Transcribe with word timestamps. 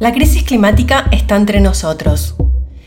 La 0.00 0.12
crisis 0.12 0.44
climática 0.44 1.08
está 1.10 1.34
entre 1.34 1.60
nosotros. 1.60 2.36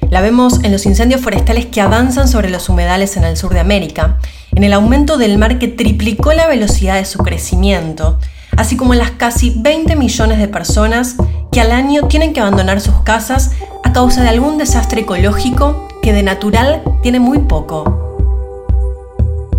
La 0.10 0.21
vemos 0.21 0.63
en 0.63 0.71
los 0.71 0.86
incendios 0.86 1.20
forestales 1.20 1.65
que 1.65 1.81
avanzan 1.81 2.29
sobre 2.29 2.49
los 2.49 2.70
humedales 2.70 3.18
en 3.18 3.26
el 3.26 3.36
sur 3.36 3.54
de 3.54 3.60
América, 3.60 4.18
en 4.56 4.63
el 4.63 4.72
aumento 4.72 5.18
del 5.18 5.38
mar 5.38 5.60
que 5.60 5.68
triplicó 5.68 6.32
la 6.32 6.47
velocidad 6.47 6.96
de 6.96 7.04
su 7.04 7.20
crecimiento, 7.20 8.17
así 8.56 8.78
como 8.78 8.94
en 8.94 8.99
las 8.99 9.12
casi 9.12 9.53
20 9.58 9.97
millones 9.97 10.38
de 10.38 10.47
personas 10.47 11.17
que 11.52 11.60
al 11.60 11.74
año 11.74 12.08
tienen 12.08 12.31
que 12.31 12.39
abandonar 12.39 12.79
sus 12.79 13.02
casas 13.02 13.52
a 13.84 13.92
causa 13.92 14.24
de 14.24 14.30
algún 14.30 14.57
desastre 14.57 15.02
ecológico 15.02 15.89
que 16.02 16.13
de 16.13 16.23
natural 16.23 16.81
tiene 17.03 17.20
muy 17.20 17.39
poco. 17.39 18.16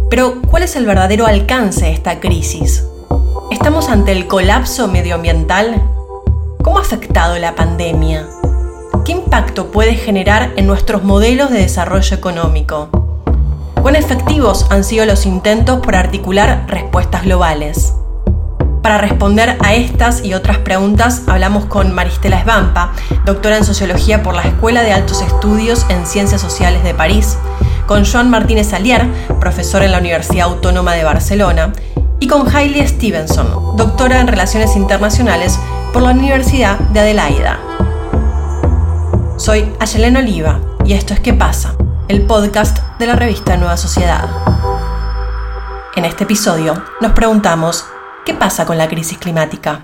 Pero, 0.08 0.40
¿cuál 0.50 0.62
es 0.62 0.74
el 0.76 0.86
verdadero 0.86 1.26
alcance 1.26 1.84
de 1.84 1.92
esta 1.92 2.18
crisis? 2.18 2.86
¿Estamos 3.50 3.90
ante 3.90 4.12
el 4.12 4.26
colapso 4.26 4.88
medioambiental? 4.88 5.82
¿Cómo 6.62 6.78
ha 6.78 6.82
afectado 6.82 7.36
la 7.38 7.56
pandemia? 7.56 8.28
¿Qué 9.04 9.10
impacto 9.10 9.72
puede 9.72 9.96
generar 9.96 10.52
en 10.54 10.68
nuestros 10.68 11.02
modelos 11.02 11.50
de 11.50 11.58
desarrollo 11.58 12.16
económico? 12.16 12.88
¿Cuán 13.82 13.96
efectivos 13.96 14.66
han 14.70 14.84
sido 14.84 15.04
los 15.04 15.26
intentos 15.26 15.80
por 15.80 15.96
articular 15.96 16.66
respuestas 16.68 17.24
globales? 17.24 17.94
Para 18.80 18.98
responder 18.98 19.56
a 19.60 19.74
estas 19.74 20.24
y 20.24 20.34
otras 20.34 20.58
preguntas 20.58 21.22
hablamos 21.26 21.64
con 21.64 21.92
Maristela 21.92 22.38
Esbampa, 22.38 22.92
doctora 23.26 23.56
en 23.56 23.64
Sociología 23.64 24.22
por 24.22 24.34
la 24.34 24.42
Escuela 24.42 24.82
de 24.82 24.92
Altos 24.92 25.20
Estudios 25.20 25.84
en 25.88 26.06
Ciencias 26.06 26.40
Sociales 26.40 26.84
de 26.84 26.94
París, 26.94 27.38
con 27.88 28.04
Joan 28.04 28.30
Martínez 28.30 28.72
Alier, 28.72 29.08
profesor 29.40 29.82
en 29.82 29.90
la 29.90 29.98
Universidad 29.98 30.46
Autónoma 30.46 30.92
de 30.94 31.02
Barcelona, 31.02 31.72
y 32.20 32.28
con 32.28 32.48
Hailey 32.54 32.86
Stevenson, 32.86 33.76
doctora 33.76 34.20
en 34.20 34.28
Relaciones 34.28 34.76
Internacionales 34.76 35.58
por 35.92 36.02
la 36.02 36.10
Universidad 36.10 36.78
de 36.78 37.00
Adelaida. 37.00 37.58
Soy 39.36 39.70
Ayelena 39.78 40.20
Oliva 40.20 40.60
y 40.84 40.94
esto 40.94 41.12
es 41.12 41.20
¿Qué 41.20 41.34
pasa? 41.34 41.74
El 42.08 42.22
podcast 42.22 42.78
de 42.98 43.06
la 43.06 43.14
revista 43.14 43.56
Nueva 43.56 43.76
Sociedad. 43.76 44.28
En 45.94 46.04
este 46.04 46.24
episodio 46.24 46.82
nos 47.00 47.12
preguntamos 47.12 47.84
¿qué 48.24 48.32
pasa 48.32 48.64
con 48.64 48.78
la 48.78 48.88
crisis 48.88 49.18
climática? 49.18 49.82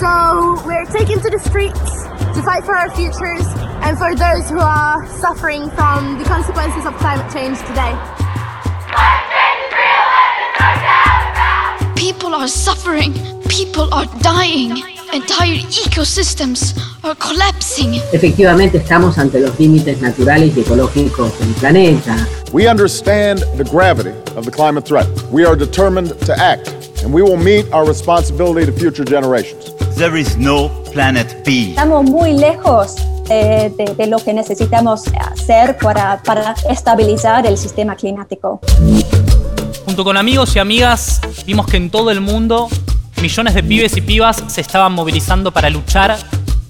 So 0.00 0.60
we're 0.66 0.86
taking 0.86 1.20
to 1.20 1.30
the 1.30 1.38
streets 1.38 2.04
to 2.34 2.42
fight 2.42 2.64
for 2.64 2.76
our 2.76 2.90
futures 2.90 3.46
and 3.82 3.96
for 3.98 4.14
those 4.16 4.50
who 4.50 4.60
are 4.60 5.06
suffering 5.20 5.70
from 5.70 6.18
the 6.18 6.24
consequences 6.24 6.84
of 6.86 6.96
climate 6.98 7.30
change 7.32 7.58
today. 7.66 7.94
People 11.94 12.34
are 12.34 12.48
suffering. 12.48 13.37
People 13.58 13.92
are 13.92 14.06
dying. 14.22 14.84
Entire 15.12 15.58
ecosystems 15.84 16.78
are 17.02 17.16
collapsing. 17.16 17.94
Efectivamente 18.12 18.78
estamos 18.78 19.18
ante 19.18 19.40
los 19.40 19.58
límites 19.58 20.00
naturales 20.00 20.56
y 20.56 20.60
ecológicos 20.60 21.36
del 21.40 21.48
planeta. 21.54 22.16
We 22.52 22.68
understand 22.68 23.40
the 23.56 23.64
gravity 23.64 24.12
of 24.36 24.44
the 24.44 24.52
climate 24.52 24.86
threat. 24.86 25.08
We 25.32 25.44
are 25.44 25.56
determined 25.56 26.16
to 26.24 26.34
act, 26.38 26.68
and 27.02 27.12
we 27.12 27.20
will 27.20 27.36
meet 27.36 27.66
our 27.72 27.84
responsibility 27.84 28.64
to 28.64 28.70
future 28.70 29.04
generations. 29.04 29.74
There 29.96 30.16
is 30.16 30.36
no 30.36 30.68
planet 30.92 31.42
B. 31.44 31.70
Estamos 31.70 32.04
muy 32.04 32.34
lejos 32.34 32.94
eh, 33.28 33.72
de, 33.76 33.92
de, 33.92 34.06
lo 34.06 34.18
que 34.18 34.34
necesitamos 34.34 35.02
hacer 35.18 35.76
para, 35.78 36.22
para 36.22 36.54
estabilizar 36.70 37.44
el 37.44 37.58
sistema 37.58 37.96
climático. 37.96 38.60
Junto 39.84 40.04
con 40.04 40.16
amigos 40.16 40.54
y 40.54 40.60
amigas 40.60 41.20
vimos 41.44 41.66
que 41.66 41.76
en 41.76 41.90
todo 41.90 42.12
el 42.12 42.20
mundo 42.20 42.68
millones 43.20 43.54
de 43.54 43.62
pibes 43.62 43.96
y 43.96 44.00
pibas 44.00 44.42
se 44.48 44.60
estaban 44.60 44.92
movilizando 44.92 45.52
para 45.52 45.70
luchar 45.70 46.16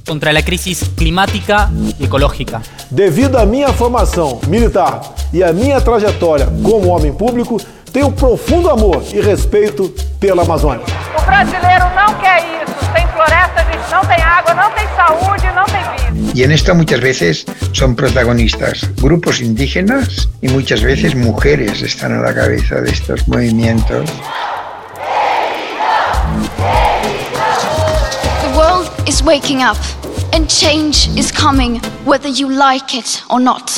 contra 0.06 0.32
la 0.32 0.42
crisis 0.42 0.90
climática 0.96 1.70
y 1.98 2.04
ecológica. 2.04 2.62
Devido 2.90 3.38
a 3.38 3.44
minha 3.44 3.68
formação 3.72 4.40
militar 4.48 5.02
e 5.32 5.42
a 5.42 5.52
minha 5.52 5.80
trajetória 5.80 6.46
como 6.62 6.88
homem 6.88 7.12
público, 7.12 7.60
tenho 7.92 8.10
profundo 8.12 8.70
amor 8.70 9.02
e 9.12 9.20
respeito 9.20 9.94
pela 10.18 10.42
Amazônia. 10.42 10.84
O 11.16 11.22
brasileiro 11.26 11.84
não 11.94 12.14
quer 12.20 12.38
isso. 12.62 12.74
Sem 12.94 13.06
floresta, 13.08 13.60
a 13.60 13.64
gente 13.70 13.90
não 13.90 14.00
tem 14.04 14.22
água, 14.22 14.54
não 14.54 14.70
tem 14.72 14.86
saúde, 14.96 15.46
não 15.54 15.64
tem 15.64 15.82
vida. 15.82 16.32
Y 16.34 16.42
en 16.44 16.52
esto 16.52 16.74
muchas 16.74 17.00
veces 17.00 17.46
son 17.72 17.94
protagonistas 17.94 18.88
grupos 18.96 19.40
indígenas 19.40 20.28
y 20.40 20.48
muchas 20.48 20.82
veces 20.82 21.14
mujeres 21.14 21.82
están 21.82 22.12
a 22.12 22.20
la 22.20 22.34
cabeza 22.34 22.80
de 22.80 22.90
estos 22.90 23.26
movimientos. 23.28 24.08
Waking 29.28 29.62
up 29.62 29.76
and 30.32 30.48
change 30.48 31.10
is 31.14 31.30
coming 31.30 31.78
whether 32.06 32.30
you 32.30 32.48
like 32.48 32.96
it 32.96 33.22
or 33.28 33.38
not. 33.38 33.70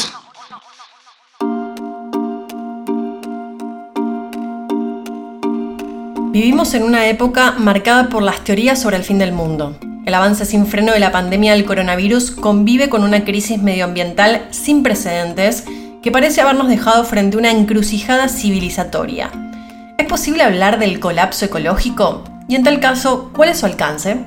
Vivimos 6.31 6.72
en 6.75 6.84
una 6.84 7.09
época 7.09 7.56
marcada 7.59 8.09
por 8.09 8.22
las 8.22 8.44
teorías 8.44 8.81
sobre 8.81 8.99
el 8.99 9.03
fin 9.03 9.19
del 9.19 9.33
mundo. 9.33 9.77
El 10.06 10.15
avance 10.15 10.44
sin 10.44 10.69
freno 10.69 10.93
de 10.93 11.00
la 11.00 11.11
pandemia 11.11 11.55
del 11.55 11.65
coronavirus 11.65 12.31
convive 12.31 12.88
con 12.88 13.03
una 13.03 13.25
crisis 13.25 13.61
medioambiental 13.61 14.47
sin 14.53 14.84
precedentes 14.84 15.65
que 16.00 16.12
parece 16.12 16.43
habernos 16.43 16.69
dejado 16.69 17.03
frente 17.03 17.37
a 17.37 17.41
una 17.41 17.50
encrucijada 17.50 18.28
civilizatoria. 18.28 19.32
¿Es 19.99 20.06
posible 20.06 20.44
hablar 20.44 20.78
del 20.78 21.00
colapso 21.00 21.47
ecológico? 21.47 22.22
Y 22.49 22.55
en 22.55 22.62
tal 22.62 22.78
caso, 22.78 23.31
¿cuál 23.34 23.49
es 23.49 23.59
su 23.59 23.67
alcance? 23.67 24.25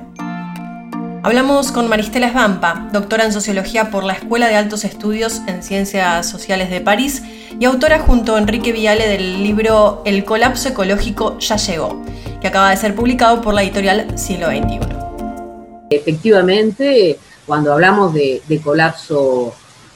Hablamos 1.24 1.72
con 1.72 1.88
Maristela 1.88 2.26
Esbampa, 2.26 2.90
doctora 2.92 3.24
en 3.24 3.32
Sociología 3.32 3.90
por 3.90 4.04
la 4.04 4.12
Escuela 4.12 4.46
de 4.46 4.56
Altos 4.56 4.84
Estudios 4.84 5.40
en 5.46 5.62
Ciencias 5.62 6.28
Sociales 6.28 6.68
de 6.68 6.82
París 6.82 7.22
y 7.58 7.64
autora 7.64 8.00
junto 8.00 8.36
a 8.36 8.38
Enrique 8.38 8.72
Viale 8.72 9.08
del 9.08 9.42
libro 9.42 10.02
El 10.04 10.26
colapso 10.26 10.68
ecológico 10.68 11.38
ya 11.38 11.56
llegó, 11.56 12.02
que 12.42 12.48
acaba 12.48 12.68
de 12.68 12.76
ser 12.76 12.94
publicado 12.94 13.40
por 13.40 13.54
la 13.54 13.62
editorial 13.62 14.18
Siglo 14.18 14.48
XXI. 14.48 14.80
Efectivamente, 15.88 17.18
cuando 17.46 17.72
hablamos 17.72 18.12
de, 18.12 18.42
de 18.46 18.60
colapso 18.60 19.54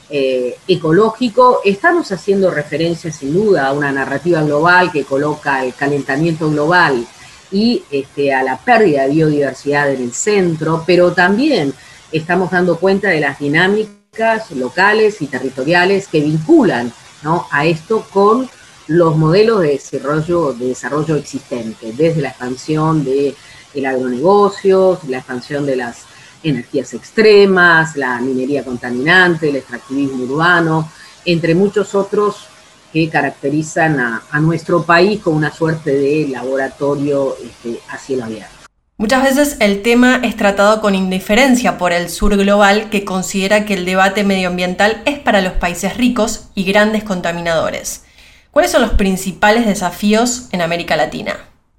eh, 0.09 0.57
ecológico, 0.67 1.59
estamos 1.63 2.11
haciendo 2.11 2.49
referencia 2.49 3.11
sin 3.11 3.35
duda 3.35 3.67
a 3.67 3.73
una 3.73 3.91
narrativa 3.91 4.41
global 4.41 4.91
que 4.91 5.03
coloca 5.03 5.63
el 5.63 5.75
calentamiento 5.75 6.49
global 6.49 7.05
y 7.51 7.83
este, 7.91 8.33
a 8.33 8.43
la 8.43 8.57
pérdida 8.57 9.03
de 9.03 9.13
biodiversidad 9.13 9.91
en 9.91 10.03
el 10.03 10.13
centro, 10.13 10.83
pero 10.85 11.13
también 11.13 11.73
estamos 12.11 12.51
dando 12.51 12.77
cuenta 12.77 13.09
de 13.09 13.19
las 13.19 13.39
dinámicas 13.39 14.51
locales 14.51 15.21
y 15.21 15.27
territoriales 15.27 16.07
que 16.07 16.21
vinculan 16.21 16.91
¿no? 17.23 17.47
a 17.51 17.65
esto 17.65 18.05
con 18.11 18.49
los 18.87 19.15
modelos 19.15 19.61
de 19.61 19.69
desarrollo, 19.69 20.53
de 20.53 20.69
desarrollo 20.69 21.15
existentes, 21.15 21.95
desde 21.95 22.21
la 22.21 22.29
expansión 22.29 23.03
del 23.03 23.35
de 23.73 23.87
agronegocio, 23.87 24.99
la 25.07 25.17
expansión 25.19 25.65
de 25.65 25.75
las 25.75 26.05
energías 26.41 26.93
extremas, 26.93 27.95
la 27.95 28.19
minería 28.19 28.63
contaminante, 28.63 29.49
el 29.49 29.57
extractivismo 29.57 30.23
urbano, 30.23 30.91
entre 31.25 31.53
muchos 31.53 31.93
otros 31.93 32.48
que 32.91 33.09
caracterizan 33.09 33.99
a, 33.99 34.23
a, 34.31 34.39
nuestro 34.39 34.83
país 34.83 35.19
como 35.21 35.37
una 35.37 35.51
suerte 35.51 35.91
de 35.91 36.27
laboratorio 36.29 37.35
este, 37.43 37.79
a 37.89 37.97
cielo 37.97 38.25
abierto. 38.25 38.59
Muchas 38.97 39.23
veces 39.23 39.57
el 39.61 39.81
tema 39.81 40.19
es 40.23 40.35
tratado 40.35 40.81
con 40.81 40.93
indiferencia 40.93 41.77
por 41.77 41.93
el 41.93 42.09
sur 42.09 42.35
global 42.35 42.89
que 42.89 43.05
considera 43.05 43.65
que 43.65 43.75
el 43.75 43.85
debate 43.85 44.25
medioambiental 44.25 45.01
es 45.05 45.19
para 45.19 45.41
los 45.41 45.53
países 45.53 45.95
ricos 45.95 46.49
y 46.53 46.65
grandes 46.65 47.05
contaminadores. 47.05 48.03
¿Cuáles 48.51 48.71
son 48.71 48.81
los 48.81 48.91
principales 48.91 49.65
desafíos 49.65 50.49
en 50.51 50.61
América 50.61 50.97
Latina? 50.97 51.37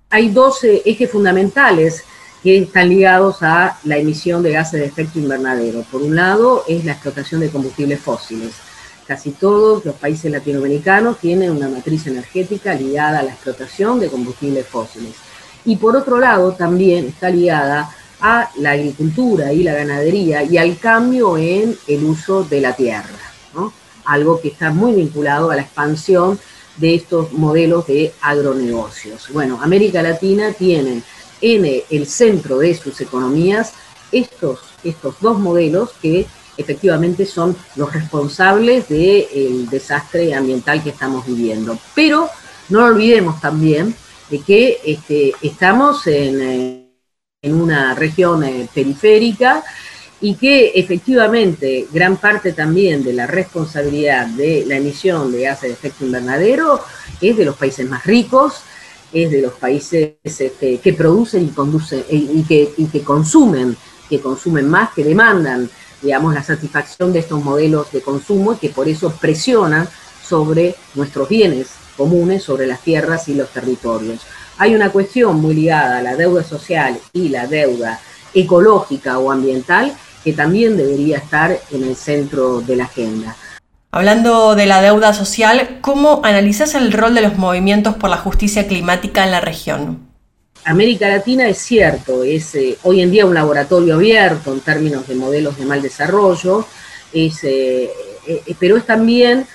Hay 0.08 0.30
dos 0.30 0.64
eh, 0.64 0.80
ejes 0.86 1.10
fundamentales 1.10 2.04
que 2.42 2.56
están 2.56 2.88
ligados 2.88 3.42
a 3.42 3.78
la 3.84 3.98
emisión 3.98 4.42
de 4.42 4.52
gases 4.52 4.80
de 4.80 4.86
efecto 4.86 5.18
invernadero. 5.18 5.82
Por 5.90 6.00
un 6.00 6.16
lado 6.16 6.64
es 6.68 6.84
la 6.86 6.92
explotación 6.92 7.42
de 7.42 7.50
combustibles 7.50 8.00
fósiles 8.00 8.54
casi 9.10 9.32
todos 9.32 9.84
los 9.84 9.96
países 9.96 10.30
latinoamericanos 10.30 11.18
tienen 11.18 11.50
una 11.50 11.68
matriz 11.68 12.06
energética 12.06 12.74
ligada 12.74 13.18
a 13.18 13.22
la 13.24 13.32
explotación 13.32 13.98
de 13.98 14.06
combustibles 14.06 14.64
fósiles. 14.68 15.16
Y 15.64 15.74
por 15.74 15.96
otro 15.96 16.20
lado, 16.20 16.52
también 16.52 17.06
está 17.06 17.28
ligada 17.28 17.90
a 18.20 18.48
la 18.58 18.70
agricultura 18.70 19.52
y 19.52 19.64
la 19.64 19.74
ganadería 19.74 20.44
y 20.44 20.58
al 20.58 20.78
cambio 20.78 21.36
en 21.36 21.76
el 21.88 22.04
uso 22.04 22.44
de 22.44 22.60
la 22.60 22.76
tierra, 22.76 23.18
algo 24.04 24.40
que 24.40 24.46
está 24.46 24.70
muy 24.70 24.92
vinculado 24.92 25.50
a 25.50 25.56
la 25.56 25.62
expansión 25.62 26.38
de 26.76 26.94
estos 26.94 27.32
modelos 27.32 27.88
de 27.88 28.12
agronegocios. 28.20 29.28
Bueno, 29.32 29.58
América 29.60 30.02
Latina 30.02 30.52
tiene 30.52 31.02
en 31.40 31.82
el 31.90 32.06
centro 32.06 32.58
de 32.58 32.76
sus 32.76 33.00
economías 33.00 33.72
estos, 34.12 34.60
estos 34.84 35.16
dos 35.20 35.36
modelos 35.40 35.90
que 36.00 36.28
efectivamente 36.60 37.26
son 37.26 37.56
los 37.76 37.92
responsables 37.92 38.88
del 38.88 39.68
desastre 39.68 40.34
ambiental 40.34 40.82
que 40.82 40.90
estamos 40.90 41.26
viviendo. 41.26 41.78
Pero 41.94 42.28
no 42.68 42.84
olvidemos 42.84 43.40
también 43.40 43.94
de 44.30 44.40
que 44.40 44.78
este, 44.84 45.32
estamos 45.42 46.06
en, 46.06 46.86
en, 47.42 47.54
una 47.54 47.94
región 47.94 48.44
eh, 48.44 48.68
periférica 48.72 49.64
y 50.20 50.34
que 50.34 50.72
efectivamente 50.74 51.88
gran 51.92 52.16
parte 52.16 52.52
también 52.52 53.02
de 53.02 53.12
la 53.12 53.26
responsabilidad 53.26 54.26
de 54.26 54.64
la 54.66 54.76
emisión 54.76 55.32
de 55.32 55.42
gases 55.42 55.70
de 55.70 55.72
efecto 55.72 56.04
invernadero 56.04 56.80
es 57.20 57.36
de 57.36 57.44
los 57.44 57.56
países 57.56 57.88
más 57.88 58.04
ricos, 58.04 58.62
es 59.12 59.30
de 59.30 59.42
los 59.42 59.54
países 59.54 60.12
este, 60.22 60.78
que 60.78 60.92
producen 60.92 61.46
y, 61.46 61.48
conducen, 61.48 62.04
y, 62.08 62.42
que, 62.44 62.72
y 62.76 62.86
que 62.86 63.02
consumen, 63.02 63.76
que 64.08 64.20
consumen 64.20 64.68
más, 64.68 64.92
que 64.92 65.02
demandan, 65.02 65.68
digamos, 66.02 66.34
la 66.34 66.42
satisfacción 66.42 67.12
de 67.12 67.20
estos 67.20 67.42
modelos 67.42 67.90
de 67.92 68.02
consumo 68.02 68.52
y 68.52 68.56
que 68.56 68.70
por 68.70 68.88
eso 68.88 69.12
presionan 69.20 69.88
sobre 70.22 70.74
nuestros 70.94 71.28
bienes 71.28 71.68
comunes, 71.96 72.42
sobre 72.42 72.66
las 72.66 72.80
tierras 72.80 73.28
y 73.28 73.34
los 73.34 73.50
territorios. 73.50 74.20
Hay 74.58 74.74
una 74.74 74.90
cuestión 74.90 75.40
muy 75.40 75.54
ligada 75.54 75.98
a 75.98 76.02
la 76.02 76.16
deuda 76.16 76.42
social 76.42 76.98
y 77.12 77.28
la 77.28 77.46
deuda 77.46 78.00
ecológica 78.34 79.18
o 79.18 79.30
ambiental 79.30 79.92
que 80.24 80.32
también 80.32 80.76
debería 80.76 81.18
estar 81.18 81.58
en 81.70 81.82
el 81.82 81.96
centro 81.96 82.60
de 82.60 82.76
la 82.76 82.84
agenda. 82.84 83.36
Hablando 83.92 84.54
de 84.54 84.66
la 84.66 84.80
deuda 84.80 85.12
social, 85.12 85.78
¿cómo 85.80 86.20
analizas 86.24 86.74
el 86.74 86.92
rol 86.92 87.14
de 87.14 87.22
los 87.22 87.38
movimientos 87.38 87.96
por 87.96 88.08
la 88.08 88.18
justicia 88.18 88.68
climática 88.68 89.24
en 89.24 89.32
la 89.32 89.40
región? 89.40 90.09
América 90.64 91.08
Latina 91.08 91.48
es 91.48 91.58
cierto, 91.58 92.22
es 92.22 92.54
eh, 92.54 92.78
hoy 92.82 93.00
en 93.00 93.10
día 93.10 93.26
un 93.26 93.34
laboratorio 93.34 93.94
abierto 93.94 94.52
en 94.52 94.60
términos 94.60 95.06
de 95.08 95.14
modelos 95.14 95.56
de 95.56 95.64
mal 95.64 95.80
desarrollo, 95.80 96.66
es, 97.12 97.42
eh, 97.44 97.90
eh, 98.26 98.54
pero 98.58 98.76
es 98.76 98.86
también 98.86 99.46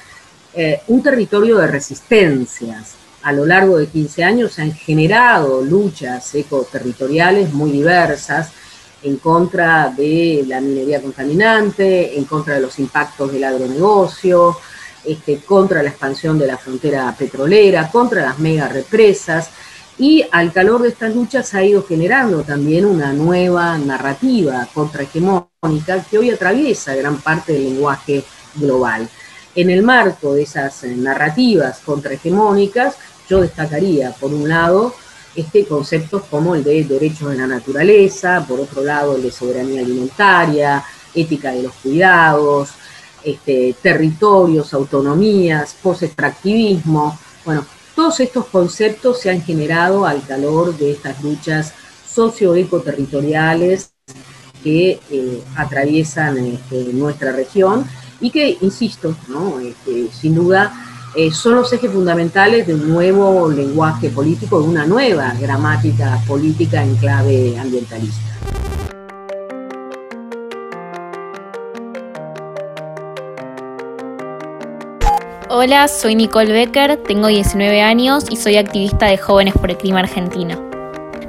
un 0.87 1.03
territorio 1.03 1.57
de 1.57 1.67
resistencias. 1.67 2.93
A 3.23 3.33
lo 3.33 3.45
largo 3.45 3.77
de 3.77 3.87
15 3.87 4.23
años 4.23 4.53
se 4.53 4.61
han 4.61 4.71
generado 4.71 5.61
luchas 5.61 6.33
ecoterritoriales 6.33 7.51
muy 7.51 7.71
diversas, 7.71 8.51
en 9.03 9.17
contra 9.17 9.89
de 9.89 10.45
la 10.47 10.61
minería 10.61 11.01
contaminante, 11.01 12.17
en 12.17 12.23
contra 12.23 12.55
de 12.55 12.61
los 12.61 12.79
impactos 12.79 13.33
del 13.33 13.43
agronegocio, 13.43 14.57
este, 15.03 15.39
contra 15.39 15.83
la 15.83 15.89
expansión 15.89 16.39
de 16.39 16.47
la 16.47 16.57
frontera 16.57 17.13
petrolera, 17.17 17.91
contra 17.91 18.21
las 18.21 18.39
mega 18.39 18.69
represas, 18.69 19.49
y 19.97 20.25
al 20.31 20.51
calor 20.51 20.81
de 20.81 20.89
estas 20.89 21.15
luchas 21.15 21.53
ha 21.53 21.63
ido 21.63 21.83
generando 21.83 22.44
también 22.44 22.86
una 22.86 23.13
nueva 23.13 23.77
narrativa 23.77 24.68
contrahegemónica 24.74 26.03
que 26.09 26.18
hoy 26.18 26.31
atraviesa 26.31 26.95
gran 26.95 27.18
parte 27.18 27.53
del 27.53 27.63
lenguaje 27.63 28.24
global. 28.56 29.07
En 29.56 29.69
el 29.69 29.83
marco 29.83 30.33
de 30.33 30.44
esas 30.44 30.83
narrativas 30.83 31.80
contrahegemónicas, 31.80 32.95
yo 33.30 33.42
destacaría, 33.42 34.12
por 34.12 34.33
un 34.33 34.50
lado, 34.50 34.94
este, 35.33 35.65
conceptos 35.65 36.24
como 36.30 36.56
el 36.56 36.63
de 36.63 36.83
derechos 36.83 37.31
de 37.31 37.38
la 37.38 37.48
naturaleza, 37.48 38.45
por 38.48 38.59
otro 38.59 38.83
lado 38.83 39.15
el 39.15 39.24
de 39.24 39.31
soberanía 39.31 39.81
alimentaria, 39.81 40.83
ética 41.13 41.51
de 41.51 41.63
los 41.63 41.74
cuidados, 41.75 42.71
este, 43.24 43.75
territorios, 43.81 44.74
autonomías, 44.74 45.75
post-extractivismo. 45.81 47.18
Bueno, 47.45 47.65
todos 47.95 48.19
estos 48.19 48.45
conceptos 48.47 49.21
se 49.21 49.30
han 49.30 49.42
generado 49.42 50.06
al 50.06 50.21
calor 50.25 50.77
de 50.77 50.92
estas 50.92 51.24
luchas 51.24 51.74
socioecoterritoriales 52.07 53.92
que 54.63 55.00
eh, 55.09 55.44
atraviesan 55.56 56.38
este, 56.38 56.94
nuestra 56.94 57.31
región 57.31 57.86
y 58.19 58.31
que, 58.31 58.57
insisto, 58.62 59.15
¿no? 59.27 59.59
Este, 59.59 60.09
sin 60.12 60.36
duda 60.36 60.74
eh, 61.15 61.31
son 61.31 61.56
los 61.56 61.71
ejes 61.71 61.92
fundamentales 61.92 62.68
de 62.68 62.74
un 62.74 62.89
nuevo 62.89 63.50
lenguaje 63.50 64.09
político, 64.09 64.62
de 64.62 64.68
una 64.68 64.86
nueva 64.86 65.33
gramática 65.39 66.21
política 66.27 66.83
en 66.83 66.95
clave 66.95 67.57
ambientalista. 67.57 68.34
Hola, 75.57 75.87
soy 75.87 76.15
Nicole 76.15 76.51
Becker, 76.51 76.97
tengo 76.97 77.27
19 77.27 77.81
años 77.81 78.25
y 78.29 78.35
soy 78.35 78.57
activista 78.57 79.05
de 79.05 79.17
Jóvenes 79.17 79.53
por 79.53 79.71
el 79.71 79.77
Clima 79.77 79.99
Argentina. 79.99 80.59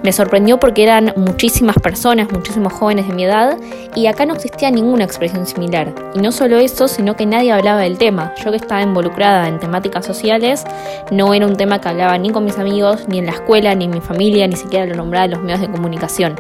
Me 0.02 0.12
sorprendió 0.12 0.58
porque 0.58 0.82
eran 0.82 1.12
muchísimas 1.14 1.76
personas, 1.76 2.32
muchísimos 2.32 2.72
jóvenes 2.72 3.06
de 3.06 3.14
mi 3.14 3.22
edad, 3.22 3.56
y 3.94 4.08
acá 4.08 4.26
no 4.26 4.34
existía 4.34 4.68
ninguna 4.72 5.04
expresión 5.04 5.46
similar. 5.46 5.94
Y 6.12 6.18
no 6.18 6.32
solo 6.32 6.58
eso, 6.58 6.88
sino 6.88 7.14
que 7.14 7.24
nadie 7.24 7.52
hablaba 7.52 7.82
del 7.82 7.98
tema. 7.98 8.34
Yo 8.44 8.50
que 8.50 8.56
estaba 8.56 8.82
involucrada 8.82 9.46
en 9.46 9.60
temáticas 9.60 10.04
sociales, 10.04 10.64
no 11.12 11.32
era 11.32 11.46
un 11.46 11.56
tema 11.56 11.80
que 11.80 11.88
hablaba 11.88 12.18
ni 12.18 12.30
con 12.30 12.44
mis 12.44 12.58
amigos, 12.58 13.06
ni 13.06 13.20
en 13.20 13.26
la 13.26 13.32
escuela, 13.32 13.76
ni 13.76 13.84
en 13.84 13.92
mi 13.92 14.00
familia, 14.00 14.48
ni 14.48 14.56
siquiera 14.56 14.86
lo 14.86 14.96
nombraba 14.96 15.26
en 15.26 15.30
los 15.30 15.42
medios 15.42 15.60
de 15.60 15.70
comunicación. 15.70 16.34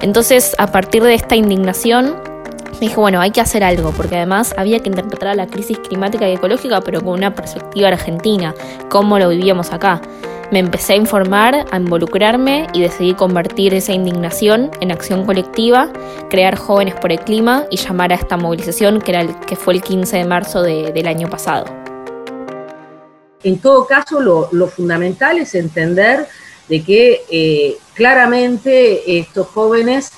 Entonces, 0.00 0.56
a 0.56 0.68
partir 0.68 1.02
de 1.02 1.12
esta 1.12 1.36
indignación, 1.36 2.16
dije, 2.80 2.96
bueno, 2.96 3.20
hay 3.20 3.30
que 3.30 3.40
hacer 3.40 3.64
algo, 3.64 3.92
porque 3.92 4.16
además 4.16 4.54
había 4.56 4.80
que 4.80 4.88
interpretar 4.88 5.36
la 5.36 5.46
crisis 5.46 5.78
climática 5.78 6.28
y 6.28 6.34
ecológica, 6.34 6.80
pero 6.80 7.00
con 7.00 7.14
una 7.14 7.34
perspectiva 7.34 7.88
argentina, 7.88 8.54
cómo 8.88 9.18
lo 9.18 9.28
vivíamos 9.28 9.72
acá. 9.72 10.00
Me 10.50 10.60
empecé 10.60 10.94
a 10.94 10.96
informar, 10.96 11.66
a 11.70 11.76
involucrarme 11.76 12.68
y 12.72 12.80
decidí 12.80 13.12
convertir 13.12 13.74
esa 13.74 13.92
indignación 13.92 14.70
en 14.80 14.92
acción 14.92 15.26
colectiva, 15.26 15.92
crear 16.30 16.56
Jóvenes 16.56 16.94
por 16.94 17.12
el 17.12 17.20
Clima 17.20 17.66
y 17.70 17.76
llamar 17.76 18.12
a 18.12 18.14
esta 18.14 18.38
movilización 18.38 19.00
que, 19.02 19.10
era 19.10 19.20
el, 19.20 19.38
que 19.40 19.56
fue 19.56 19.74
el 19.74 19.82
15 19.82 20.16
de 20.16 20.24
marzo 20.24 20.62
del 20.62 21.06
año 21.06 21.28
pasado. 21.28 21.66
En 23.42 23.58
todo 23.58 23.86
caso, 23.86 24.20
lo, 24.20 24.66
fundamental 24.68 25.38
es 25.38 25.54
entender 25.54 26.26
de 26.68 26.82
que 26.82 27.24
eh, 27.30 27.76
claramente 27.94 29.18
estos 29.18 29.48
jóvenes 29.48 30.12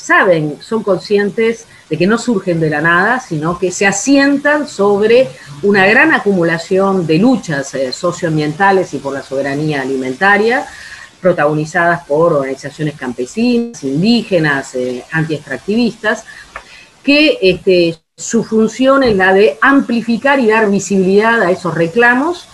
saben, 0.00 0.58
son 0.60 0.82
conscientes 0.82 1.66
de 1.88 1.98
que 1.98 2.06
no 2.06 2.18
surgen 2.18 2.58
de 2.60 2.70
la 2.70 2.80
nada, 2.80 3.20
sino 3.20 3.58
que 3.58 3.70
se 3.70 3.86
asientan 3.86 4.66
sobre 4.66 5.28
una 5.62 5.86
gran 5.86 6.12
acumulación 6.12 7.06
de 7.06 7.18
luchas 7.18 7.74
eh, 7.74 7.92
socioambientales 7.92 8.94
y 8.94 8.98
por 8.98 9.12
la 9.12 9.22
soberanía 9.22 9.82
alimentaria, 9.82 10.66
protagonizadas 11.20 12.04
por 12.06 12.32
organizaciones 12.32 12.94
campesinas, 12.94 13.84
indígenas, 13.84 14.74
eh, 14.74 15.04
anti-extractivistas, 15.12 16.24
que 17.02 17.38
este, 17.42 17.98
su 18.16 18.42
función 18.42 19.02
es 19.02 19.16
la 19.16 19.34
de 19.34 19.58
amplificar 19.60 20.40
y 20.40 20.48
dar 20.48 20.70
visibilidad 20.70 21.42
a 21.42 21.50
esos 21.50 21.74
reclamos. 21.74 22.48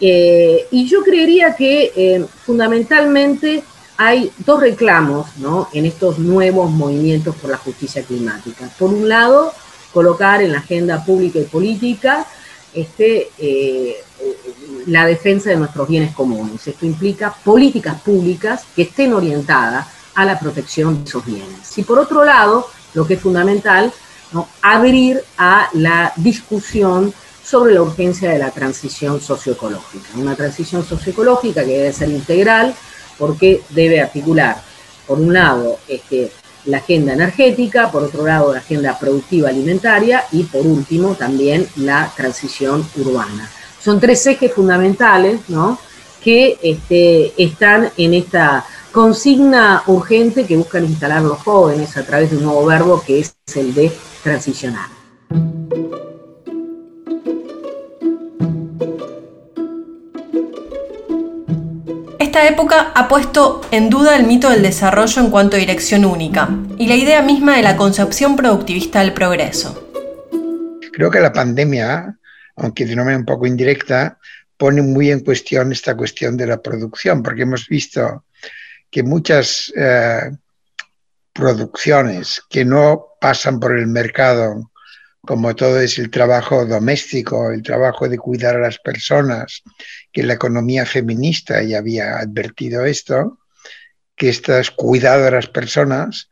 Eh, 0.00 0.66
y 0.72 0.88
yo 0.88 1.02
creería 1.02 1.54
que 1.54 2.26
fundamentalmente 2.44 3.62
hay 4.04 4.32
dos 4.38 4.60
reclamos 4.60 5.28
en 5.72 5.86
estos 5.86 6.18
nuevos 6.18 6.70
movimientos 6.72 7.36
por 7.36 7.50
la 7.50 7.56
justicia 7.56 8.02
climática. 8.02 8.68
Por 8.76 8.92
un 8.92 9.08
lado, 9.08 9.52
colocar 9.92 10.42
en 10.42 10.50
la 10.50 10.58
agenda 10.58 11.04
pública 11.04 11.38
y 11.38 11.44
política 11.44 12.26
este, 12.74 13.30
eh, 13.38 14.02
la 14.86 15.06
defensa 15.06 15.50
de 15.50 15.56
nuestros 15.56 15.86
bienes 15.86 16.12
comunes. 16.14 16.66
Esto 16.66 16.84
implica 16.84 17.32
políticas 17.32 18.00
públicas 18.00 18.64
que 18.74 18.82
estén 18.82 19.14
orientadas 19.14 19.86
a 20.16 20.24
la 20.24 20.36
protección 20.36 21.04
de 21.04 21.08
esos 21.08 21.24
bienes. 21.24 21.78
Y 21.78 21.84
por 21.84 22.00
otro 22.00 22.24
lado, 22.24 22.66
lo 22.94 23.06
que 23.06 23.14
es 23.14 23.20
fundamental, 23.20 23.92
abrir 24.62 25.22
a 25.38 25.68
la 25.74 26.12
discusión 26.16 27.14
sobre 27.44 27.74
la 27.74 27.82
urgencia 27.82 28.30
de 28.30 28.38
la 28.38 28.50
transición 28.50 29.20
socioecológica. 29.20 30.08
Una 30.16 30.34
transición 30.34 30.84
socioecológica 30.84 31.62
que 31.64 31.78
debe 31.78 31.92
ser 31.92 32.08
integral, 32.08 32.74
porque 33.18 33.62
debe 33.70 34.00
articular, 34.00 34.62
por 35.06 35.18
un 35.18 35.32
lado, 35.32 35.78
este, 35.88 36.30
la 36.64 36.78
agenda 36.78 37.12
energética, 37.12 37.90
por 37.90 38.04
otro 38.04 38.26
lado, 38.26 38.52
la 38.52 38.60
agenda 38.60 38.98
productiva 38.98 39.48
alimentaria 39.48 40.24
y, 40.32 40.44
por 40.44 40.66
último, 40.66 41.14
también 41.14 41.66
la 41.76 42.12
transición 42.16 42.86
urbana. 42.96 43.50
Son 43.80 43.98
tres 43.98 44.24
ejes 44.26 44.52
fundamentales 44.52 45.40
¿no? 45.48 45.78
que 46.22 46.58
este, 46.62 47.32
están 47.36 47.90
en 47.96 48.14
esta 48.14 48.64
consigna 48.92 49.82
urgente 49.86 50.46
que 50.46 50.56
buscan 50.56 50.84
instalar 50.84 51.22
los 51.22 51.38
jóvenes 51.38 51.96
a 51.96 52.04
través 52.04 52.30
de 52.30 52.36
un 52.36 52.44
nuevo 52.44 52.64
verbo 52.66 53.02
que 53.04 53.20
es 53.20 53.34
el 53.56 53.74
de 53.74 53.90
transicionar. 54.22 55.01
Esta 62.32 62.48
época 62.48 62.92
ha 62.94 63.08
puesto 63.08 63.60
en 63.70 63.90
duda 63.90 64.16
el 64.16 64.24
mito 64.24 64.48
del 64.48 64.62
desarrollo 64.62 65.20
en 65.20 65.30
cuanto 65.30 65.56
a 65.56 65.58
dirección 65.58 66.06
única 66.06 66.48
y 66.78 66.86
la 66.86 66.94
idea 66.94 67.20
misma 67.20 67.56
de 67.56 67.62
la 67.62 67.76
concepción 67.76 68.36
productivista 68.36 69.00
del 69.00 69.12
progreso. 69.12 69.86
Creo 70.94 71.10
que 71.10 71.20
la 71.20 71.30
pandemia, 71.30 72.16
aunque 72.56 72.86
de 72.86 72.94
una 72.94 73.04
manera 73.04 73.18
un 73.18 73.26
poco 73.26 73.46
indirecta, 73.46 74.16
pone 74.56 74.80
muy 74.80 75.10
en 75.10 75.20
cuestión 75.20 75.72
esta 75.72 75.94
cuestión 75.94 76.38
de 76.38 76.46
la 76.46 76.62
producción, 76.62 77.22
porque 77.22 77.42
hemos 77.42 77.68
visto 77.68 78.24
que 78.90 79.02
muchas 79.02 79.70
eh, 79.76 80.30
producciones 81.34 82.40
que 82.48 82.64
no 82.64 83.08
pasan 83.20 83.60
por 83.60 83.78
el 83.78 83.88
mercado 83.88 84.71
como 85.24 85.54
todo 85.54 85.80
es 85.80 85.98
el 85.98 86.10
trabajo 86.10 86.66
doméstico, 86.66 87.50
el 87.52 87.62
trabajo 87.62 88.08
de 88.08 88.18
cuidar 88.18 88.56
a 88.56 88.60
las 88.60 88.78
personas, 88.78 89.62
que 90.12 90.24
la 90.24 90.34
economía 90.34 90.84
feminista 90.84 91.62
ya 91.62 91.78
había 91.78 92.18
advertido 92.18 92.84
esto, 92.84 93.38
que 94.16 94.28
estas 94.28 94.70
cuidado 94.70 95.26
a 95.26 95.30
las 95.30 95.46
personas 95.46 96.28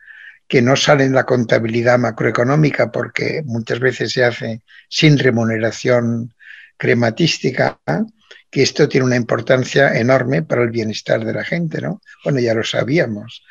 que 0.48 0.60
no 0.60 0.74
sale 0.74 1.04
en 1.04 1.14
la 1.14 1.24
contabilidad 1.24 1.98
macroeconómica 1.98 2.90
porque 2.90 3.42
muchas 3.44 3.78
veces 3.78 4.12
se 4.12 4.24
hace 4.24 4.62
sin 4.88 5.16
remuneración 5.16 6.34
crematística, 6.76 7.78
que 8.50 8.62
esto 8.62 8.88
tiene 8.88 9.06
una 9.06 9.16
importancia 9.16 9.96
enorme 9.96 10.42
para 10.42 10.62
el 10.62 10.70
bienestar 10.70 11.24
de 11.24 11.32
la 11.32 11.44
gente, 11.44 11.80
¿no? 11.80 12.00
Bueno, 12.24 12.40
ya 12.40 12.54
lo 12.54 12.64
sabíamos, 12.64 13.44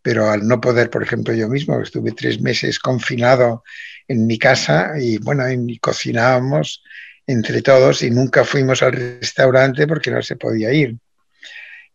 pero 0.00 0.30
al 0.30 0.46
no 0.46 0.60
poder, 0.60 0.90
por 0.90 1.02
ejemplo, 1.02 1.34
yo 1.34 1.48
mismo, 1.48 1.80
estuve 1.80 2.12
tres 2.12 2.40
meses 2.40 2.78
confinado 2.78 3.64
en 4.08 4.26
mi 4.26 4.38
casa 4.38 4.92
y 4.98 5.18
bueno, 5.18 5.44
cocinábamos 5.80 6.82
entre 7.26 7.62
todos 7.62 8.02
y 8.02 8.10
nunca 8.10 8.44
fuimos 8.44 8.82
al 8.82 8.92
restaurante 8.92 9.86
porque 9.86 10.10
no 10.10 10.22
se 10.22 10.36
podía 10.36 10.72
ir. 10.72 10.96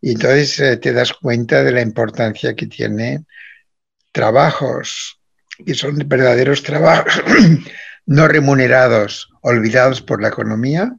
Y 0.02 0.12
entonces 0.12 0.60
eh, 0.60 0.78
te 0.78 0.94
das 0.94 1.14
cuenta 1.14 1.64
de 1.64 1.72
la 1.72 1.82
importancia 1.82 2.56
que 2.56 2.68
tiene 2.68 3.26
trabajos 4.12 5.20
que 5.66 5.74
son 5.74 5.98
verdaderos 6.06 6.64
trabajos 6.64 7.22
no 8.06 8.28
remunerados, 8.28 9.30
olvidados 9.42 10.02
por 10.02 10.22
la 10.22 10.30
economía, 10.30 10.96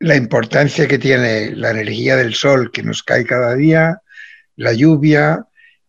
la 0.00 0.16
importancia 0.16 0.86
que 0.86 0.98
tiene 0.98 1.50
la 1.54 1.70
energía 1.70 2.16
del 2.16 2.34
sol 2.34 2.70
que 2.72 2.82
nos 2.82 3.02
cae 3.02 3.24
cada 3.24 3.54
día, 3.54 4.02
la 4.56 4.72
lluvia 4.72 5.44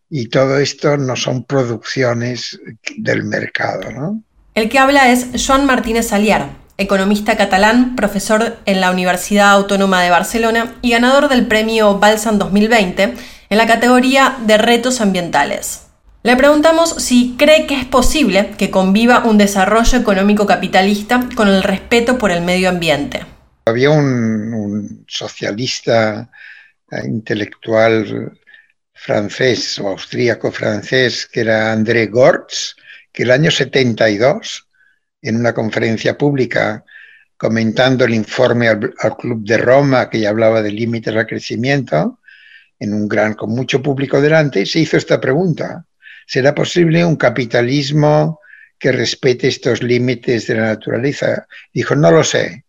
y 0.08 0.28
todo 0.28 0.58
esto 0.58 0.96
no 0.96 1.14
son 1.16 1.44
producciones 1.44 2.58
del 2.96 3.24
mercado. 3.24 3.90
¿no? 3.90 4.24
El 4.54 4.68
que 4.68 4.80
habla 4.80 5.12
es 5.12 5.28
Joan 5.46 5.64
Martínez 5.64 6.12
Aliar, 6.12 6.50
economista 6.76 7.36
catalán, 7.36 7.94
profesor 7.94 8.56
en 8.66 8.80
la 8.80 8.90
Universidad 8.90 9.52
Autónoma 9.52 10.02
de 10.02 10.10
Barcelona 10.10 10.74
y 10.82 10.90
ganador 10.90 11.28
del 11.28 11.46
premio 11.46 11.98
Balsam 11.98 12.36
2020 12.36 13.14
en 13.48 13.58
la 13.58 13.68
categoría 13.68 14.38
de 14.44 14.58
retos 14.58 15.00
ambientales. 15.00 15.86
Le 16.24 16.36
preguntamos 16.36 16.90
si 16.96 17.36
cree 17.38 17.66
que 17.66 17.78
es 17.78 17.84
posible 17.84 18.50
que 18.58 18.70
conviva 18.70 19.24
un 19.24 19.38
desarrollo 19.38 19.96
económico 19.96 20.46
capitalista 20.46 21.28
con 21.36 21.46
el 21.46 21.62
respeto 21.62 22.18
por 22.18 22.32
el 22.32 22.42
medio 22.42 22.70
ambiente. 22.70 23.24
Había 23.66 23.90
un, 23.90 25.04
socialista 25.06 26.28
eh, 26.90 27.02
intelectual 27.06 28.32
francés 28.92 29.78
o 29.78 29.88
austríaco 29.88 30.50
francés 30.50 31.26
que 31.32 31.40
era 31.40 31.72
André 31.72 32.08
Gortz, 32.08 32.74
que 33.20 33.24
el 33.24 33.32
año 33.32 33.50
72, 33.50 34.66
en 35.20 35.36
una 35.36 35.52
conferencia 35.52 36.16
pública, 36.16 36.82
comentando 37.36 38.06
el 38.06 38.14
informe 38.14 38.66
al, 38.66 38.94
al 38.98 39.16
Club 39.18 39.44
de 39.44 39.58
Roma, 39.58 40.08
que 40.08 40.20
ya 40.20 40.30
hablaba 40.30 40.62
de 40.62 40.72
límites 40.72 41.14
al 41.14 41.26
crecimiento, 41.26 42.20
en 42.78 42.94
un 42.94 43.06
gran, 43.06 43.34
con 43.34 43.50
mucho 43.50 43.82
público 43.82 44.22
delante, 44.22 44.64
se 44.64 44.80
hizo 44.80 44.96
esta 44.96 45.20
pregunta. 45.20 45.84
¿Será 46.26 46.54
posible 46.54 47.04
un 47.04 47.16
capitalismo 47.16 48.40
que 48.78 48.90
respete 48.90 49.48
estos 49.48 49.82
límites 49.82 50.46
de 50.46 50.54
la 50.54 50.68
naturaleza? 50.68 51.46
Dijo, 51.74 51.94
no 51.94 52.10
lo 52.10 52.24
sé. 52.24 52.64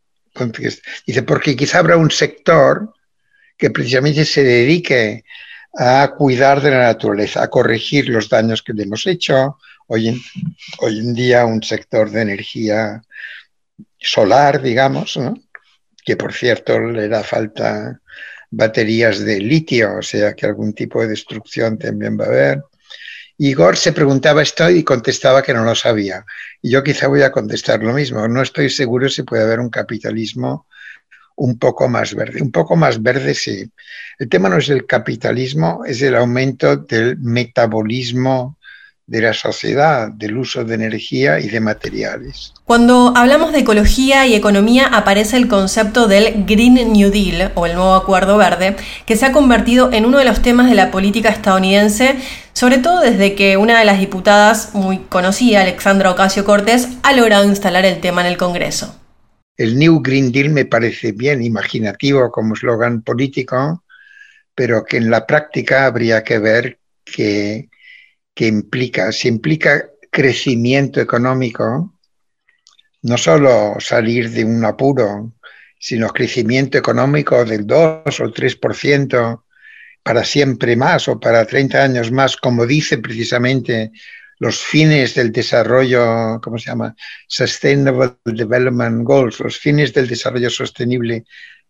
Dice, 1.07 1.23
porque 1.23 1.55
quizá 1.55 1.79
habrá 1.79 1.95
un 1.95 2.11
sector 2.11 2.93
que 3.57 3.69
precisamente 3.69 4.25
se 4.25 4.43
dedique 4.43 5.23
a 5.77 6.11
cuidar 6.17 6.61
de 6.61 6.71
la 6.71 6.83
naturaleza, 6.87 7.41
a 7.41 7.49
corregir 7.49 8.09
los 8.09 8.27
daños 8.27 8.61
que 8.61 8.73
le 8.73 8.83
hemos 8.83 9.07
hecho. 9.07 9.57
Hoy 9.93 10.07
en, 10.07 11.13
día 11.13 11.45
un 11.45 11.61
sector 11.61 12.09
de 12.09 12.21
energía 12.21 13.01
solar, 13.99 14.61
digamos, 14.61 15.19
que 16.05 16.15
por 16.15 16.31
cierto 16.31 16.79
le 16.79 17.09
da 17.09 17.23
falta 17.23 17.99
baterías 18.49 19.19
de 19.19 19.41
litio, 19.41 19.97
o 19.97 20.01
sea 20.01 20.33
que 20.33 20.45
algún 20.45 20.71
tipo 20.71 21.01
de 21.01 21.09
destrucción 21.09 21.77
también 21.77 22.17
va 22.17 22.23
a 22.23 22.29
haber. 22.29 22.63
Igor 23.37 23.75
se 23.75 23.91
preguntaba 23.91 24.41
esto 24.41 24.69
y 24.69 24.85
contestaba 24.85 25.43
que 25.43 25.53
no 25.53 25.65
lo 25.65 25.75
sabía. 25.75 26.23
Y 26.61 26.71
yo 26.71 26.83
quizá 26.85 27.07
voy 27.07 27.23
a 27.23 27.31
contestar 27.33 27.83
lo 27.83 27.91
mismo. 27.91 28.25
No 28.29 28.41
estoy 28.41 28.69
seguro 28.69 29.09
si 29.09 29.23
puede 29.23 29.43
haber 29.43 29.59
un 29.59 29.69
capitalismo 29.69 30.67
un 31.35 31.59
poco 31.59 31.89
más 31.89 32.15
verde. 32.15 32.41
Un 32.41 32.51
poco 32.51 32.77
más 32.77 33.01
verde, 33.01 33.33
sí. 33.33 33.69
El 34.17 34.29
tema 34.29 34.47
no 34.47 34.57
es 34.57 34.69
el 34.69 34.85
capitalismo, 34.85 35.83
es 35.85 36.01
el 36.01 36.15
aumento 36.15 36.77
del 36.77 37.17
metabolismo 37.17 38.57
de 39.11 39.21
la 39.21 39.33
sociedad, 39.33 40.07
del 40.07 40.37
uso 40.37 40.63
de 40.63 40.73
energía 40.73 41.37
y 41.41 41.49
de 41.49 41.59
materiales. 41.59 42.53
Cuando 42.63 43.11
hablamos 43.17 43.51
de 43.51 43.59
ecología 43.59 44.25
y 44.25 44.35
economía 44.35 44.87
aparece 44.87 45.35
el 45.35 45.49
concepto 45.49 46.07
del 46.07 46.45
Green 46.45 46.93
New 46.93 47.11
Deal 47.11 47.51
o 47.55 47.65
el 47.65 47.73
nuevo 47.73 47.95
Acuerdo 47.95 48.37
Verde, 48.37 48.77
que 49.05 49.17
se 49.17 49.25
ha 49.25 49.33
convertido 49.33 49.91
en 49.91 50.05
uno 50.05 50.17
de 50.17 50.23
los 50.23 50.41
temas 50.41 50.69
de 50.69 50.75
la 50.75 50.91
política 50.91 51.27
estadounidense, 51.27 52.15
sobre 52.53 52.77
todo 52.77 53.01
desde 53.01 53.35
que 53.35 53.57
una 53.57 53.77
de 53.77 53.83
las 53.83 53.99
diputadas 53.99 54.73
muy 54.75 54.99
conocida, 54.99 55.59
Alexandra 55.59 56.11
Ocasio 56.11 56.45
Cortés, 56.45 56.87
ha 57.03 57.11
logrado 57.11 57.43
instalar 57.43 57.83
el 57.83 57.99
tema 57.99 58.21
en 58.21 58.27
el 58.27 58.37
Congreso. 58.37 58.95
El 59.57 59.77
New 59.77 60.01
Green 60.01 60.31
Deal 60.31 60.51
me 60.51 60.63
parece 60.63 61.11
bien 61.11 61.43
imaginativo 61.43 62.31
como 62.31 62.53
eslogan 62.53 63.01
político, 63.01 63.83
pero 64.55 64.85
que 64.85 64.95
en 64.95 65.11
la 65.11 65.27
práctica 65.27 65.85
habría 65.85 66.23
que 66.23 66.39
ver 66.39 66.79
que 67.03 67.70
que 68.41 68.47
implica, 68.47 69.11
si 69.11 69.27
implica 69.27 69.91
crecimiento 70.09 70.99
económico, 70.99 71.93
no 73.03 73.15
solo 73.15 73.75
salir 73.79 74.31
de 74.31 74.43
un 74.43 74.65
apuro, 74.65 75.33
sino 75.77 76.09
crecimiento 76.09 76.75
económico 76.75 77.45
del 77.45 77.67
2 77.67 78.19
o 78.19 78.33
3% 78.33 79.43
para 80.01 80.23
siempre 80.23 80.75
más 80.75 81.07
o 81.07 81.19
para 81.19 81.45
30 81.45 81.83
años 81.83 82.11
más, 82.11 82.35
como 82.35 82.65
dice 82.65 82.97
precisamente 82.97 83.91
los 84.39 84.57
fines 84.57 85.13
del 85.13 85.31
desarrollo, 85.31 86.41
¿cómo 86.41 86.57
se 86.57 86.71
llama? 86.71 86.95
Sustainable 87.27 88.13
Development 88.25 89.03
Goals, 89.03 89.39
los 89.39 89.59
fines 89.59 89.93
del 89.93 90.07
desarrollo 90.07 90.49
sostenible 90.49 91.25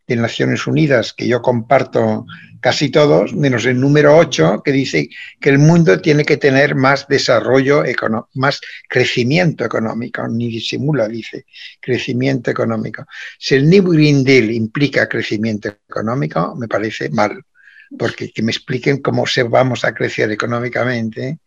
de 0.07 0.15
Naciones 0.15 0.67
Unidas, 0.67 1.13
que 1.13 1.27
yo 1.27 1.41
comparto 1.41 2.25
casi 2.59 2.89
todos, 2.89 3.33
menos 3.33 3.65
el 3.65 3.79
número 3.79 4.15
8, 4.17 4.61
que 4.63 4.71
dice 4.71 5.09
que 5.39 5.49
el 5.49 5.57
mundo 5.57 5.99
tiene 5.99 6.23
que 6.23 6.37
tener 6.37 6.75
más 6.75 7.07
desarrollo 7.07 7.83
económico, 7.85 8.29
más 8.35 8.61
crecimiento 8.87 9.65
económico, 9.65 10.27
ni 10.27 10.47
disimula, 10.47 11.07
dice, 11.07 11.45
crecimiento 11.79 12.51
económico. 12.51 13.05
Si 13.39 13.55
el 13.55 13.67
New 13.69 13.91
Green 13.91 14.23
Deal 14.23 14.51
implica 14.51 15.09
crecimiento 15.09 15.75
económico, 15.89 16.55
me 16.55 16.67
parece 16.67 17.09
mal, 17.09 17.41
porque 17.97 18.31
que 18.31 18.43
me 18.43 18.51
expliquen 18.51 19.01
cómo 19.01 19.25
se 19.25 19.43
vamos 19.43 19.83
a 19.83 19.93
crecer 19.93 20.31
económicamente 20.31 21.39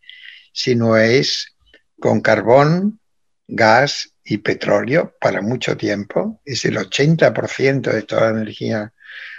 si 0.51 0.75
no 0.75 0.97
es 0.97 1.55
con 1.99 2.21
carbón, 2.21 2.99
gas 3.47 4.14
y 4.25 4.39
petróleo 4.39 5.15
para 5.21 5.41
mucho 5.41 5.77
tiempo. 5.77 6.41
Es 6.43 6.65
el 6.65 6.77
80% 6.77 7.91
de 7.91 8.01
toda 8.01 8.31
la 8.31 8.41
energía 8.41 8.91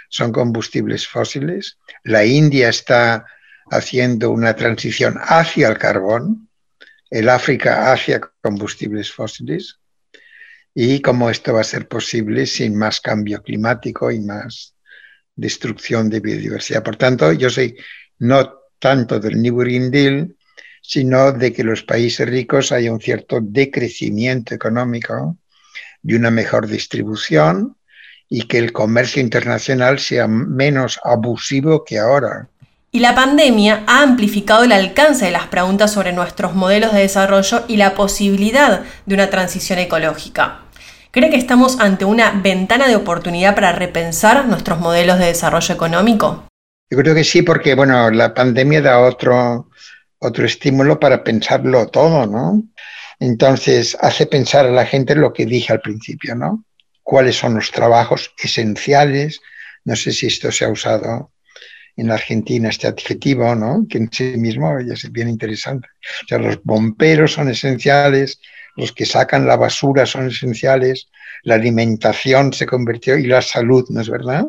son 0.09 0.31
combustibles 0.31 1.07
fósiles. 1.07 1.77
La 2.03 2.25
India 2.25 2.69
está 2.69 3.25
haciendo 3.69 4.31
una 4.31 4.55
transición 4.55 5.15
hacia 5.21 5.67
el 5.67 5.77
carbón, 5.77 6.49
el 7.09 7.29
África 7.29 7.91
hacia 7.91 8.21
combustibles 8.41 9.11
fósiles. 9.11 9.79
Y 10.73 11.01
cómo 11.01 11.29
esto 11.29 11.53
va 11.53 11.61
a 11.61 11.65
ser 11.65 11.87
posible 11.87 12.45
sin 12.45 12.75
más 12.75 13.01
cambio 13.01 13.41
climático 13.41 14.11
y 14.11 14.19
más 14.19 14.75
destrucción 15.35 16.09
de 16.09 16.19
biodiversidad. 16.19 16.83
Por 16.83 16.95
tanto, 16.95 17.33
yo 17.33 17.49
soy 17.49 17.75
no 18.19 18.53
tanto 18.79 19.19
del 19.19 19.41
New 19.41 19.57
Green 19.57 19.91
Deal, 19.91 20.36
sino 20.87 21.33
de 21.33 21.51
que 21.51 21.65
los 21.65 21.83
países 21.83 22.25
ricos 22.29 22.71
haya 22.71 22.93
un 22.93 23.01
cierto 23.01 23.39
decrecimiento 23.41 24.55
económico 24.55 25.35
y 26.01 26.13
una 26.13 26.31
mejor 26.31 26.65
distribución 26.65 27.75
y 28.29 28.43
que 28.43 28.57
el 28.57 28.71
comercio 28.71 29.21
internacional 29.21 29.99
sea 29.99 30.29
menos 30.29 30.97
abusivo 31.03 31.83
que 31.83 31.99
ahora. 31.99 32.47
Y 32.89 33.01
la 33.01 33.13
pandemia 33.15 33.83
ha 33.85 34.01
amplificado 34.01 34.63
el 34.63 34.71
alcance 34.71 35.25
de 35.25 35.31
las 35.31 35.47
preguntas 35.47 35.91
sobre 35.91 36.13
nuestros 36.13 36.55
modelos 36.55 36.93
de 36.93 37.01
desarrollo 37.01 37.65
y 37.67 37.75
la 37.75 37.93
posibilidad 37.93 38.85
de 39.05 39.13
una 39.13 39.29
transición 39.29 39.79
ecológica. 39.79 40.61
¿Cree 41.11 41.29
que 41.29 41.35
estamos 41.35 41.81
ante 41.81 42.05
una 42.05 42.31
ventana 42.31 42.87
de 42.87 42.95
oportunidad 42.95 43.55
para 43.55 43.73
repensar 43.73 44.45
nuestros 44.45 44.79
modelos 44.79 45.19
de 45.19 45.25
desarrollo 45.25 45.75
económico? 45.75 46.45
Yo 46.89 46.97
creo 46.97 47.13
que 47.13 47.25
sí, 47.25 47.41
porque 47.41 47.75
bueno, 47.75 48.09
la 48.09 48.33
pandemia 48.33 48.81
da 48.81 48.99
otro, 48.99 49.67
otro 50.19 50.45
estímulo 50.45 50.99
para 50.99 51.23
pensarlo 51.23 51.87
todo, 51.87 52.25
¿no? 52.25 52.63
Entonces 53.19 53.97
hace 53.99 54.25
pensar 54.27 54.65
a 54.65 54.71
la 54.71 54.85
gente 54.85 55.15
lo 55.15 55.33
que 55.33 55.45
dije 55.45 55.73
al 55.73 55.81
principio, 55.81 56.35
¿no? 56.35 56.65
cuáles 57.07 57.37
son 57.37 57.55
los 57.55 57.71
trabajos 57.71 58.33
esenciales. 58.37 59.39
No 59.85 59.95
sé 59.95 60.11
si 60.11 60.27
esto 60.27 60.51
se 60.51 60.65
ha 60.65 60.69
usado 60.69 61.31
en 61.95 62.11
Argentina, 62.11 62.67
este 62.67 62.87
adjetivo, 62.87 63.55
¿no? 63.55 63.85
que 63.89 63.97
en 63.97 64.11
sí 64.11 64.33
mismo 64.35 64.77
ya 64.81 64.93
es 64.93 65.09
bien 65.09 65.29
interesante. 65.29 65.87
O 66.23 66.27
sea, 66.27 66.37
los 66.37 66.61
bomberos 66.63 67.31
son 67.31 67.47
esenciales, 67.47 68.41
los 68.75 68.91
que 68.91 69.05
sacan 69.05 69.47
la 69.47 69.55
basura 69.55 70.05
son 70.05 70.27
esenciales, 70.27 71.09
la 71.43 71.55
alimentación 71.55 72.51
se 72.51 72.65
convirtió 72.65 73.17
y 73.17 73.25
la 73.25 73.41
salud, 73.41 73.85
¿no 73.89 74.01
es 74.01 74.09
verdad? 74.09 74.45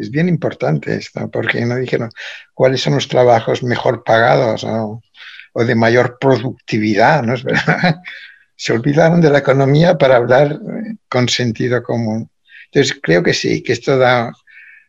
Es 0.00 0.10
bien 0.10 0.28
importante 0.28 0.94
esto, 0.94 1.30
porque 1.30 1.64
no 1.66 1.76
dijeron 1.76 2.10
cuáles 2.54 2.80
son 2.80 2.94
los 2.94 3.06
trabajos 3.06 3.62
mejor 3.62 4.02
pagados. 4.02 4.64
o 4.64 5.64
de 5.64 5.74
mayor 5.74 6.16
productividad, 6.18 7.22
¿no 7.22 7.34
es 7.34 7.44
verdad? 7.44 7.96
Se 8.56 8.72
olvidaron 8.72 9.20
de 9.20 9.30
la 9.30 9.38
economía 9.38 9.98
para 9.98 10.16
hablar 10.16 10.52
eh, 10.52 10.96
con 11.08 11.28
sentido 11.28 11.82
común. 11.82 12.30
Entonces, 12.66 12.98
creo 13.02 13.22
que 13.22 13.34
sí, 13.34 13.62
que 13.62 13.72
esto 13.72 13.98
da 13.98 14.32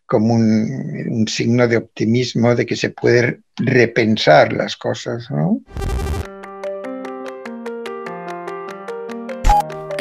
como 0.05 0.33
un, 0.35 1.07
un 1.09 1.27
signo 1.27 1.67
de 1.67 1.77
optimismo, 1.77 2.55
de 2.55 2.65
que 2.65 2.75
se 2.75 2.91
puede 2.91 3.41
repensar 3.57 4.53
las 4.53 4.75
cosas, 4.75 5.29
¿no? 5.31 5.61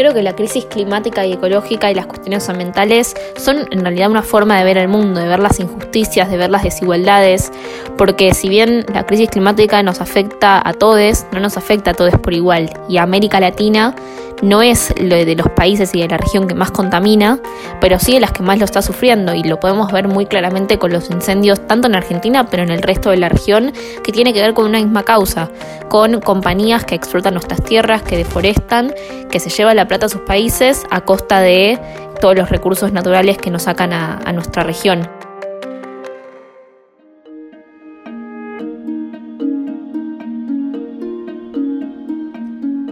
Creo 0.01 0.15
que 0.15 0.23
la 0.23 0.35
crisis 0.35 0.65
climática 0.65 1.27
y 1.27 1.35
ecológica 1.35 1.91
y 1.91 1.95
las 1.95 2.07
cuestiones 2.07 2.49
ambientales 2.49 3.15
son 3.37 3.67
en 3.71 3.83
realidad 3.83 4.11
una 4.11 4.23
forma 4.23 4.57
de 4.59 4.65
ver 4.65 4.79
el 4.79 4.89
mundo, 4.89 5.21
de 5.21 5.29
ver 5.29 5.41
las 5.41 5.61
injusticias, 5.61 6.31
de 6.31 6.39
ver 6.39 6.49
las 6.49 6.63
desigualdades, 6.63 7.53
porque 7.99 8.33
si 8.33 8.49
bien 8.49 8.87
la 8.95 9.05
crisis 9.05 9.29
climática 9.29 9.83
nos 9.83 10.01
afecta 10.01 10.67
a 10.67 10.73
todos, 10.73 11.27
no 11.33 11.41
nos 11.41 11.59
afecta 11.59 11.91
a 11.91 11.95
todos 11.95 12.15
por 12.19 12.33
igual. 12.33 12.73
Y 12.89 12.97
América 12.97 13.41
Latina 13.41 13.95
no 14.43 14.63
es 14.63 14.93
lo 14.99 15.17
de 15.17 15.35
los 15.35 15.49
países 15.51 15.95
y 15.95 16.01
de 16.01 16.09
la 16.09 16.17
región 16.17 16.47
que 16.47 16.55
más 16.55 16.71
contamina, 16.71 17.39
pero 17.81 17.99
sí 17.99 18.15
de 18.15 18.21
las 18.21 18.33
que 18.33 18.43
más 18.43 18.59
lo 18.59 18.65
está 18.65 18.83
sufriendo 18.83 19.35
y 19.35 19.43
lo 19.43 19.61
podemos 19.61 19.93
ver 19.93 20.09
muy 20.09 20.27
claramente 20.27 20.79
con 20.79 20.93
los 20.93 21.11
incendios 21.11 21.67
tanto 21.67 21.89
en 21.89 21.95
Argentina 21.95 22.47
pero 22.49 22.63
en 22.63 22.71
el 22.71 22.83
resto 22.83 23.11
de 23.11 23.17
la 23.17 23.29
región 23.29 23.73
que 24.03 24.13
tiene 24.13 24.33
que 24.33 24.41
ver 24.41 24.55
con 24.55 24.67
una 24.67 24.79
misma 24.79 25.03
causa, 25.03 25.51
con 25.89 26.21
compañías 26.21 26.85
que 26.85 26.95
explotan 26.95 27.35
nuestras 27.35 27.63
tierras, 27.63 28.03
que 28.03 28.17
deforestan, 28.17 28.95
que 29.31 29.41
se 29.41 29.51
llevan 29.51 29.77
la 29.77 29.87
plata 29.89 30.07
a 30.07 30.09
sus 30.09 30.23
países 30.23 30.85
a 30.91 31.03
costa 31.03 31.41
de 31.41 31.79
todos 32.21 32.37
los 32.37 32.51
recursos 32.51 32.93
naturales 32.93 33.39
que 33.39 33.51
nos 33.51 33.63
sacan 33.63 33.93
a 33.93 34.33
nuestra 34.33 34.63
región. 34.63 35.20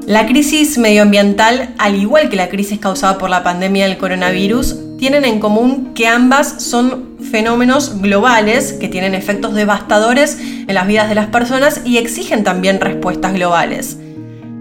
La 0.08 0.24
crisis 0.24 0.78
medioambiental, 0.78 1.74
al 1.76 1.94
igual 1.94 2.30
que 2.30 2.36
la 2.36 2.48
crisis 2.48 2.78
causada 2.78 3.18
por 3.18 3.28
la 3.28 3.42
pandemia 3.42 3.86
del 3.86 3.98
coronavirus, 3.98 4.96
tienen 4.96 5.26
en 5.26 5.38
común 5.38 5.92
que 5.92 6.06
ambas 6.06 6.62
son 6.62 7.18
fenómenos 7.30 8.00
globales 8.00 8.72
que 8.72 8.88
tienen 8.88 9.14
efectos 9.14 9.52
devastadores 9.52 10.40
en 10.40 10.74
las 10.74 10.86
vidas 10.86 11.10
de 11.10 11.14
las 11.14 11.26
personas 11.26 11.82
y 11.84 11.98
exigen 11.98 12.42
también 12.42 12.80
respuestas 12.80 13.34
globales. 13.34 13.98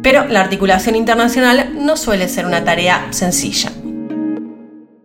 Pero 0.03 0.25
la 0.25 0.41
articulación 0.41 0.97
internacional 0.97 1.77
no 1.77 1.95
suele 1.95 2.27
ser 2.27 2.45
una 2.45 2.65
tarea 2.65 3.07
sencilla. 3.11 3.71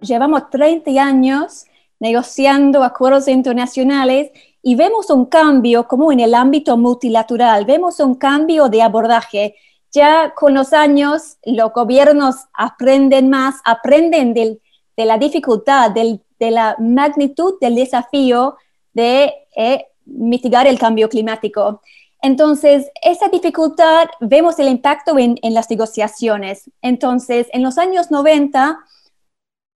Llevamos 0.01 0.51
30 0.51 0.91
años 1.01 1.67
negociando 2.01 2.83
acuerdos 2.83 3.29
internacionales 3.29 4.33
y 4.61 4.75
vemos 4.75 5.09
un 5.11 5.27
cambio 5.27 5.87
como 5.87 6.11
en 6.11 6.19
el 6.19 6.35
ámbito 6.35 6.77
multilateral, 6.77 7.65
vemos 7.65 8.01
un 8.01 8.17
cambio 8.17 8.69
de 8.69 8.83
abordaje 8.83 9.55
ya 9.93 10.33
con 10.35 10.55
los 10.55 10.73
años 10.73 11.37
los 11.45 11.73
gobiernos 11.73 12.37
aprenden 12.55 13.29
más, 13.29 13.57
aprenden 13.65 14.33
de 14.33 14.61
la 14.97 15.19
dificultad, 15.19 15.91
de 15.91 16.51
la 16.51 16.77
magnitud 16.79 17.55
del 17.61 17.75
desafío 17.75 18.57
de 18.95 19.33
eh, 19.55 19.87
mitigar 20.07 20.67
el 20.67 20.79
cambio 20.79 21.09
climático. 21.09 21.83
Entonces, 22.23 22.89
esa 23.03 23.29
dificultad 23.29 24.09
vemos 24.21 24.59
el 24.59 24.69
impacto 24.69 25.19
en, 25.19 25.39
las 25.43 25.69
negociaciones. 25.69 26.71
Entonces, 26.81 27.49
en 27.53 27.63
los 27.63 27.79
años 27.79 28.11
90, 28.11 28.79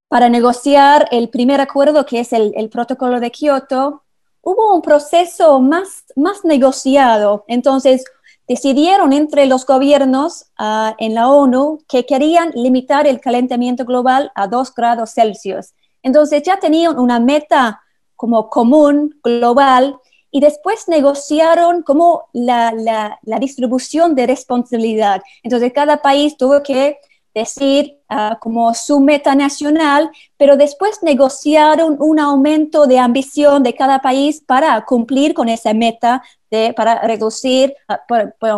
para 0.07 0.29
negociar 0.29 1.07
el 1.11 1.29
primer 1.29 1.61
acuerdo, 1.61 2.05
que 2.05 2.21
es 2.21 2.31
el, 2.33 2.69
protocolo 2.69 3.19
de 3.19 3.31
Kioto, 3.31 4.03
hubo 4.41 4.73
un 4.73 4.81
proceso 4.81 5.59
más 5.59 6.05
negociado. 6.45 7.43
Entonces, 7.47 8.05
decidieron 8.47 9.13
entre 9.13 9.45
los 9.45 9.65
gobiernos 9.65 10.45
ah, 10.57 10.95
en 10.99 11.13
la 11.13 11.29
ONU 11.29 11.79
que 11.87 12.05
querían 12.05 12.51
limitar 12.55 13.07
el 13.07 13.19
calentamiento 13.19 13.85
global 13.85 14.31
a 14.35 14.47
2 14.47 14.73
grados 14.73 15.11
Celsius. 15.13 15.73
Entonces 16.01 16.43
ya 16.43 16.57
tenían 16.57 16.97
una 16.97 17.19
meta 17.19 17.81
como 18.15 18.49
común, 18.49 19.19
global, 19.23 19.97
y 20.31 20.39
después 20.39 20.87
negociaron 20.87 21.83
como 21.83 22.29
la, 22.33 22.73
la 23.21 23.39
distribución 23.39 24.15
de 24.15 24.27
responsabilidad. 24.27 25.21
Entonces 25.43 25.71
cada 25.73 26.01
país 26.01 26.37
tuvo 26.37 26.63
que 26.63 26.97
decir 27.37 27.99
ah, 28.09 28.37
como 28.41 28.73
su 28.73 28.99
meta 28.99 29.35
nacional, 29.35 30.09
pero 30.37 30.57
después 30.57 31.03
negociaron 31.03 31.97
un 31.99 32.19
aumento 32.19 32.87
de 32.87 32.97
ambición 32.97 33.61
de 33.61 33.75
cada 33.75 33.99
país 33.99 34.41
para 34.41 34.83
cumplir 34.85 35.35
con 35.35 35.47
esa 35.47 35.73
meta, 35.73 36.23
de, 36.49 36.73
para 36.73 36.99
reducir, 37.01 37.75
ah, 37.87 38.01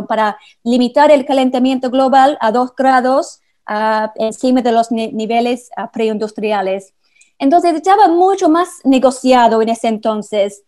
para, 0.08 0.38
limitar 0.64 1.12
el 1.12 1.26
calentamiento 1.26 1.90
global 1.90 2.38
a 2.40 2.52
dos 2.52 2.74
grados 2.74 3.42
ah, 3.66 4.14
encima 4.16 4.62
de 4.62 4.72
los 4.72 4.92
niveles 4.92 5.70
preindustriales. 5.92 6.94
Entonces 7.38 7.74
estaba 7.76 8.08
mucho 8.08 8.48
más 8.48 8.70
negociado 8.86 9.62
en 9.62 9.70
ese 9.70 9.90
entonces. 9.90 10.64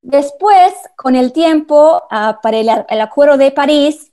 Después, 0.00 0.72
con 0.96 1.16
el 1.16 1.32
tiempo, 1.32 2.02
para 2.10 2.56
el, 2.56 2.68
el 2.88 3.00
Acuerdo 3.00 3.36
de 3.36 3.50
París, 3.50 4.10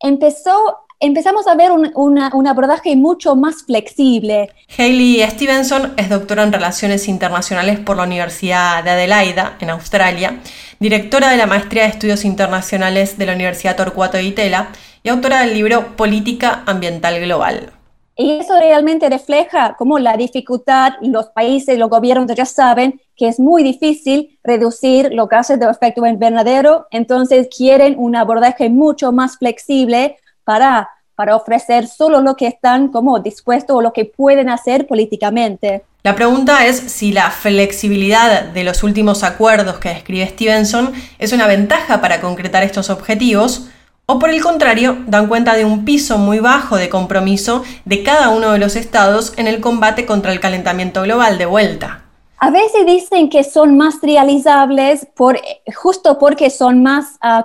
empezó 0.00 0.78
empezamos 1.00 1.46
a 1.46 1.54
ver 1.54 1.72
un, 1.72 2.46
abordaje 2.46 2.94
mucho 2.94 3.34
más 3.34 3.64
flexible. 3.64 4.50
Hayley 4.78 5.22
Stevenson 5.22 5.94
es 5.96 6.10
doctora 6.10 6.42
en 6.42 6.52
Relaciones 6.52 7.08
Internacionales 7.08 7.80
por 7.80 7.96
la 7.96 8.04
Universidad 8.04 8.84
de 8.84 8.90
Adelaida, 8.90 9.56
en 9.60 9.70
Australia, 9.70 10.38
directora 10.78 11.30
de 11.30 11.38
la 11.38 11.46
Maestría 11.46 11.84
de 11.84 11.88
Estudios 11.88 12.24
Internacionales 12.24 13.16
de 13.18 13.26
la 13.26 13.34
Universidad 13.34 13.76
Torcuato 13.76 14.18
de 14.18 14.24
Itela 14.24 14.68
y 15.02 15.08
autora 15.08 15.40
del 15.40 15.54
libro 15.54 15.96
Política 15.96 16.62
Ambiental 16.66 17.18
Global. 17.20 17.72
Y 18.16 18.32
eso 18.32 18.58
realmente 18.58 19.08
refleja 19.08 19.76
cómo 19.78 19.98
la 19.98 20.14
dificultad, 20.14 20.92
los 21.00 21.30
países, 21.30 21.78
los 21.78 21.88
gobiernos 21.88 22.26
ya 22.34 22.44
saben 22.44 23.00
que 23.16 23.28
es 23.28 23.40
muy 23.40 23.62
difícil 23.62 24.38
reducir 24.44 25.10
los 25.14 25.26
gases 25.26 25.58
de 25.58 25.70
efecto 25.70 26.04
invernadero, 26.04 26.86
entonces 26.90 27.48
quieren 27.54 27.94
un 27.98 28.16
abordaje 28.16 28.68
mucho 28.68 29.10
más 29.10 29.38
flexible 29.38 30.16
para, 30.44 30.88
para 31.14 31.36
ofrecer 31.36 31.86
solo 31.86 32.20
lo 32.20 32.36
que 32.36 32.46
están 32.46 32.88
como 32.88 33.18
dispuestos 33.20 33.76
o 33.76 33.82
lo 33.82 33.92
que 33.92 34.04
pueden 34.04 34.48
hacer 34.48 34.86
políticamente. 34.86 35.82
La 36.02 36.14
pregunta 36.14 36.64
es 36.64 36.78
si 36.78 37.12
la 37.12 37.30
flexibilidad 37.30 38.44
de 38.44 38.64
los 38.64 38.82
últimos 38.82 39.22
acuerdos 39.22 39.78
que 39.78 39.90
describe 39.90 40.26
Stevenson 40.28 40.92
es 41.18 41.32
una 41.32 41.46
ventaja 41.46 42.00
para 42.00 42.22
concretar 42.22 42.62
estos 42.62 42.88
objetivos 42.88 43.68
o 44.06 44.18
por 44.18 44.30
el 44.30 44.42
contrario 44.42 44.96
dan 45.06 45.28
cuenta 45.28 45.54
de 45.54 45.64
un 45.64 45.84
piso 45.84 46.18
muy 46.18 46.40
bajo 46.40 46.76
de 46.76 46.88
compromiso 46.88 47.62
de 47.84 48.02
cada 48.02 48.30
uno 48.30 48.50
de 48.50 48.58
los 48.58 48.74
estados 48.74 49.34
en 49.36 49.46
el 49.46 49.60
combate 49.60 50.04
contra 50.06 50.32
el 50.32 50.40
calentamiento 50.40 51.02
global 51.02 51.38
de 51.38 51.46
vuelta. 51.46 52.09
A 52.42 52.50
veces 52.50 52.86
dicen 52.86 53.28
que 53.28 53.44
son 53.44 53.76
más 53.76 54.00
realizables 54.00 55.06
por, 55.14 55.38
justo 55.76 56.18
porque 56.18 56.48
son 56.48 56.82
más, 56.82 57.18
ah, 57.20 57.44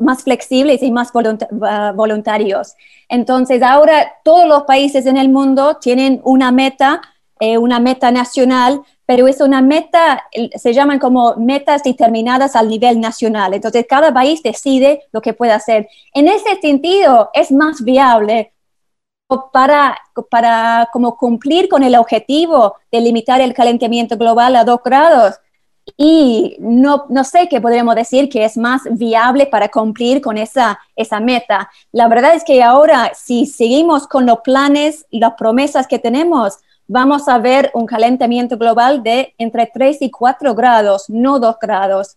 más, 0.00 0.24
flexibles 0.24 0.82
y 0.82 0.90
más 0.90 1.12
ah, 1.62 1.92
voluntarios. 1.94 2.74
Entonces, 3.08 3.62
ahora 3.62 4.14
todos 4.24 4.48
los 4.48 4.64
países 4.64 5.06
en 5.06 5.16
el 5.16 5.28
mundo 5.28 5.76
tienen 5.80 6.20
una 6.24 6.50
meta, 6.50 7.00
eh, 7.38 7.56
una 7.56 7.78
meta 7.78 8.10
nacional, 8.10 8.82
pero 9.06 9.28
es 9.28 9.40
una 9.40 9.62
meta, 9.62 10.24
se 10.56 10.74
llaman 10.74 10.98
como 10.98 11.36
metas 11.36 11.84
determinadas 11.84 12.56
al 12.56 12.68
nivel 12.68 13.00
nacional. 13.00 13.54
Entonces, 13.54 13.86
cada 13.88 14.12
país 14.12 14.42
decide 14.42 15.04
lo 15.12 15.20
que 15.20 15.34
puede 15.34 15.52
hacer. 15.52 15.88
En 16.14 16.26
ese 16.26 16.60
sentido, 16.60 17.30
es 17.32 17.52
más 17.52 17.84
viable 17.84 18.52
para, 19.52 19.98
para 20.30 20.88
como 20.92 21.16
cumplir 21.16 21.68
con 21.68 21.82
el 21.82 21.96
objetivo 21.96 22.76
de 22.90 23.00
limitar 23.00 23.40
el 23.40 23.54
calentamiento 23.54 24.16
global 24.16 24.56
a 24.56 24.64
dos 24.64 24.80
grados. 24.84 25.36
Y 25.96 26.56
no, 26.60 27.06
no 27.08 27.24
sé 27.24 27.48
qué 27.48 27.60
podríamos 27.60 27.96
decir 27.96 28.28
que 28.28 28.44
es 28.44 28.56
más 28.56 28.82
viable 28.90 29.46
para 29.46 29.68
cumplir 29.68 30.20
con 30.20 30.38
esa, 30.38 30.78
esa 30.94 31.18
meta. 31.18 31.70
La 31.90 32.08
verdad 32.08 32.34
es 32.34 32.44
que 32.44 32.62
ahora, 32.62 33.12
si 33.14 33.46
seguimos 33.46 34.06
con 34.06 34.24
los 34.24 34.40
planes 34.40 35.06
las 35.10 35.34
promesas 35.34 35.88
que 35.88 35.98
tenemos, 35.98 36.58
vamos 36.86 37.28
a 37.28 37.38
ver 37.38 37.70
un 37.74 37.86
calentamiento 37.86 38.56
global 38.58 39.02
de 39.02 39.34
entre 39.38 39.66
3 39.66 40.02
y 40.02 40.10
4 40.10 40.54
grados, 40.54 41.08
no 41.08 41.38
2 41.40 41.56
grados. 41.60 42.16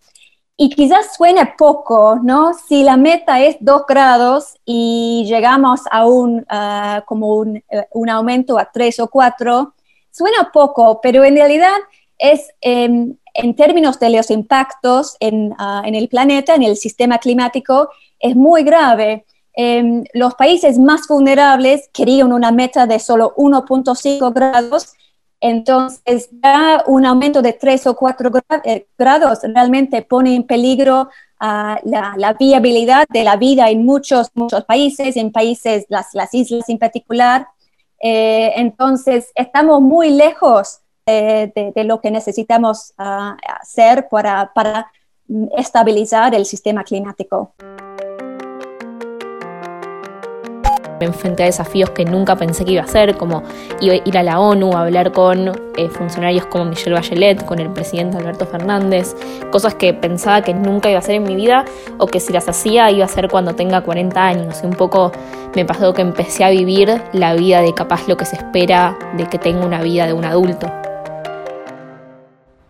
Y 0.58 0.70
quizás 0.70 1.15
suene 1.15 1.54
poco, 1.58 2.18
¿no? 2.24 2.54
Si 2.54 2.84
la 2.84 2.96
meta 2.96 3.41
es 3.41 3.58
2 3.60 3.84
grados 3.88 4.56
y 4.63 5.26
llegamos 5.28 5.82
a 5.91 6.06
un, 6.06 6.46
ah, 6.48 7.04
como 7.06 7.36
un, 7.36 7.58
eh, 7.58 7.88
un, 7.91 8.10
aumento 8.10 8.58
a 8.58 8.72
3 8.72 9.02
o 9.02 9.08
4, 9.08 9.74
suena 10.12 10.52
poco, 10.54 11.02
pero 11.02 11.26
en 11.26 11.36
realidad 11.36 11.76
es 12.18 12.50
em, 12.62 13.18
en 13.34 13.56
términos 13.56 14.00
de 14.00 14.10
los 14.12 14.32
impactos 14.32 15.18
en, 15.20 15.54
ah, 15.58 15.84
en, 15.86 15.94
el 15.94 16.08
planeta, 16.08 16.56
en 16.56 16.63
el 16.63 16.78
sistema 16.78 17.18
climático, 17.18 17.89
es 18.20 18.36
muy 18.36 18.63
grave. 18.63 19.26
Em, 19.54 20.06
los 20.13 20.36
países 20.36 20.80
más 20.80 21.08
vulnerables 21.08 21.89
querían 21.94 22.32
una 22.32 22.52
meta 22.52 22.88
de 22.88 23.00
solo 23.00 23.34
1.5 23.36 24.34
grados 24.34 24.94
Entonces, 25.41 26.30
ya 26.43 26.84
un 26.88 27.06
aumento 27.06 27.41
de 27.41 27.54
3 27.54 27.88
o 27.88 27.95
4 27.95 28.32
eh, 28.63 28.88
grados 28.98 29.39
realmente 29.43 30.02
pone 30.02 30.36
en 30.36 30.43
peligro 30.43 31.10
uh, 31.41 31.76
la, 31.84 32.36
viabilidad 32.39 33.06
de 33.10 33.24
la 33.24 33.36
vida 33.36 33.69
en 33.69 33.86
muchos, 33.86 34.30
muchos 34.34 34.63
países, 34.65 35.17
en 35.17 35.32
países, 35.32 35.86
las, 35.89 36.13
las 36.13 36.34
islas 36.34 36.67
en 36.69 36.80
particular. 36.80 37.48
Eh, 38.02 38.54
entonces, 38.56 39.32
estamos 39.36 39.82
muy 39.82 40.10
lejos 40.12 40.80
de, 41.06 41.71
lo 41.86 42.02
que 42.02 42.10
necesitamos 42.10 42.93
uh, 42.98 43.36
hacer 43.62 44.08
para, 44.10 44.52
para 44.54 44.91
estabilizar 45.58 46.34
el 46.34 46.45
sistema 46.45 46.84
climático. 46.84 47.54
Enfrenté 51.06 51.44
a 51.44 51.46
desafíos 51.48 51.89
que 51.91 52.06
nunca 52.06 52.36
pensé 52.36 52.65
que 52.65 52.74
iba 52.74 52.82
a 52.82 52.86
hacer, 52.86 53.15
como 53.18 53.44
ir 53.82 54.18
a 54.18 54.24
la 54.24 54.39
ONU, 54.39 54.76
hablar 54.76 55.12
con 55.12 55.52
eh, 55.78 55.89
funcionarios 55.89 56.46
como 56.46 56.65
Michelle 56.65 56.96
Bachelet, 56.96 57.46
con 57.46 57.60
el 57.60 57.70
presidente 57.70 58.18
Alberto 58.18 58.46
Fernández, 58.46 59.15
cosas 59.52 59.76
que 59.76 59.94
pensaba 59.94 60.41
que 60.41 60.54
nunca 60.54 60.89
iba 60.89 60.98
a 60.98 61.00
hacer 61.00 61.15
en 61.15 61.24
mi 61.24 61.36
vida 61.36 61.65
o 61.98 62.08
que 62.08 62.20
si 62.20 62.32
las 62.32 62.48
hacía 62.48 62.89
iba 62.91 63.04
a 63.04 63.06
hacer 63.06 63.28
cuando 63.30 63.56
tenga 63.56 63.82
40 63.82 64.24
años. 64.24 64.60
Y 64.63 64.65
un 64.65 64.74
poco 64.74 65.12
me 65.56 65.65
pasó 65.65 65.94
que 65.94 66.02
empecé 66.02 66.44
a 66.44 66.50
vivir 66.50 67.02
la 67.13 67.34
vida 67.34 67.62
de 67.62 67.74
capaz 67.74 68.08
lo 68.08 68.18
que 68.18 68.26
se 68.26 68.36
espera 68.36 68.98
de 69.18 69.28
que 69.28 69.38
tenga 69.38 69.65
una 69.65 69.82
vida 69.82 70.06
de 70.06 70.13
un 70.13 70.26
adulto. 70.26 70.72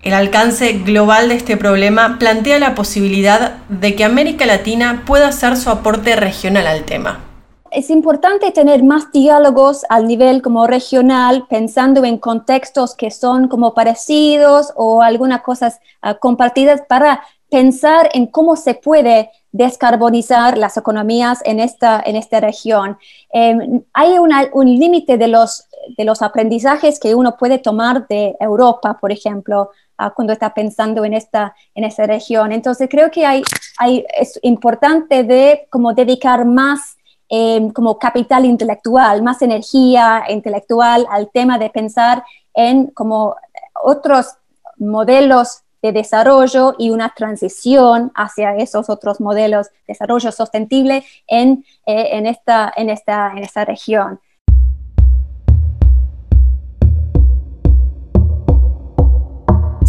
El 0.02 0.14
alcance 0.14 0.74
global 0.74 1.30
de 1.30 1.36
este 1.36 1.58
problema 1.58 2.18
plantea 2.20 2.60
la 2.60 2.76
posibilidad 2.76 3.58
de 3.70 3.96
que 3.96 4.04
América 4.04 4.46
Latina 4.46 5.02
pueda 5.06 5.30
hacer 5.30 5.58
su 5.58 5.72
aporte 5.72 6.16
regional 6.16 6.68
al 6.68 6.84
tema 6.84 7.35
es 7.76 7.90
importante 7.90 8.52
tener 8.52 8.84
más 8.84 9.12
diálogos 9.12 9.86
al 9.90 10.08
nivel 10.08 10.42
como 10.42 10.66
regional, 10.66 11.46
pensando 11.50 12.06
en 12.06 12.18
contextos 12.18 12.96
que 12.96 13.12
son 13.12 13.50
como 13.50 13.74
parecidos 13.74 14.72
o 14.78 15.02
algunas 15.02 15.42
cosas 15.42 15.80
uh, 16.02 16.18
compartidas 16.18 16.82
para 16.88 17.22
pensar 17.50 18.10
en 18.14 18.28
cómo 18.28 18.56
se 18.56 18.76
puede 18.76 19.30
descarbonizar 19.52 20.58
las 20.58 20.78
economías 20.78 21.42
en 21.44 21.60
esta, 21.60 22.02
en 22.06 22.16
esta 22.16 22.40
región. 22.40 22.98
Eh, 23.34 23.58
hay 23.94 24.18
un 24.18 24.80
límite 24.80 25.18
de 25.18 25.28
los, 25.28 25.68
de 25.98 26.04
los 26.06 26.22
aprendizajes 26.22 27.00
que 27.00 27.14
uno 27.14 27.38
puede 27.38 27.60
tomar 27.60 28.08
de 28.08 28.36
Europa, 28.40 28.98
por 29.00 29.12
ejemplo, 29.12 29.70
uh, 30.00 30.10
cuando 30.16 30.34
está 30.34 30.54
pensando 30.54 31.06
en 31.06 31.14
esta, 31.14 31.56
en 31.74 31.84
esta 31.84 32.06
región. 32.06 32.52
Entonces 32.52 32.88
creo 32.90 33.12
que 33.12 33.26
hay, 33.26 33.44
hay, 33.78 34.06
es 34.18 34.40
importante 34.44 35.24
de 35.24 35.68
como 35.70 35.94
dedicar 35.94 36.46
más 36.46 36.95
Em, 37.28 37.72
como 37.72 37.98
capital 37.98 38.46
intelectual, 38.46 39.24
más 39.24 39.42
energía 39.42 40.26
intelectual 40.30 41.08
al 41.10 41.32
tema 41.32 41.58
de 41.58 41.72
pensar 41.72 42.24
en 42.54 42.88
como 42.88 43.36
otros 43.84 44.36
modelos 44.78 45.64
de 45.82 45.92
desarrollo 45.92 46.76
y 46.78 46.92
una 46.92 47.14
transición 47.16 48.12
hacia 48.14 48.56
esos 48.58 48.90
otros 48.90 49.20
modelos 49.20 49.70
de 49.70 49.74
desarrollo 49.88 50.32
sostenible 50.32 51.04
en, 51.28 51.66
eh, 51.88 52.10
en, 52.12 52.28
esta, 52.28 52.72
en, 52.76 52.92
esta, 52.92 53.32
en 53.32 53.40
esta 53.40 53.66
región. 53.66 54.20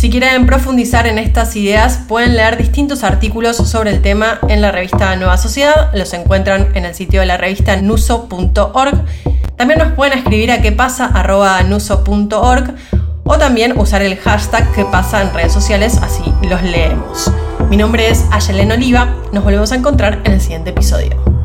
Si 0.07 0.13
quieren 0.13 0.47
profundizar 0.47 1.09
en 1.09 1.19
estas 1.19 1.57
ideas, 1.57 1.99
pueden 2.07 2.37
leer 2.37 2.57
distintos 2.57 3.03
artículos 3.03 3.57
sobre 3.57 3.91
el 3.91 4.03
tema 4.03 4.39
en 4.49 4.63
la 4.63 4.71
revista 4.71 5.17
Nueva 5.17 5.37
Sociedad. 5.37 5.91
Los 5.95 6.15
encuentran 6.15 6.69
en 6.77 6.85
el 6.85 6.95
sitio 6.95 7.19
de 7.19 7.27
la 7.27 7.37
revista 7.37 7.75
nuso.org. 7.75 9.05
También 9.57 9.81
nos 9.81 9.95
pueden 9.95 10.17
escribir 10.17 10.53
a 10.53 10.63
quepasa.nuso.org 10.63 12.75
o 13.25 13.37
también 13.37 13.77
usar 13.77 14.03
el 14.03 14.17
hashtag 14.17 14.73
que 14.75 14.85
pasa 14.85 15.23
en 15.23 15.35
redes 15.35 15.53
sociales, 15.53 15.99
así 16.01 16.23
los 16.49 16.63
leemos. 16.63 17.33
Mi 17.69 17.77
nombre 17.77 18.09
es 18.09 18.27
Ayelen 18.31 18.71
Oliva. 18.71 19.13
Nos 19.33 19.43
volvemos 19.43 19.73
a 19.73 19.75
encontrar 19.75 20.21
en 20.23 20.35
el 20.35 20.41
siguiente 20.41 20.71
episodio. 20.71 21.36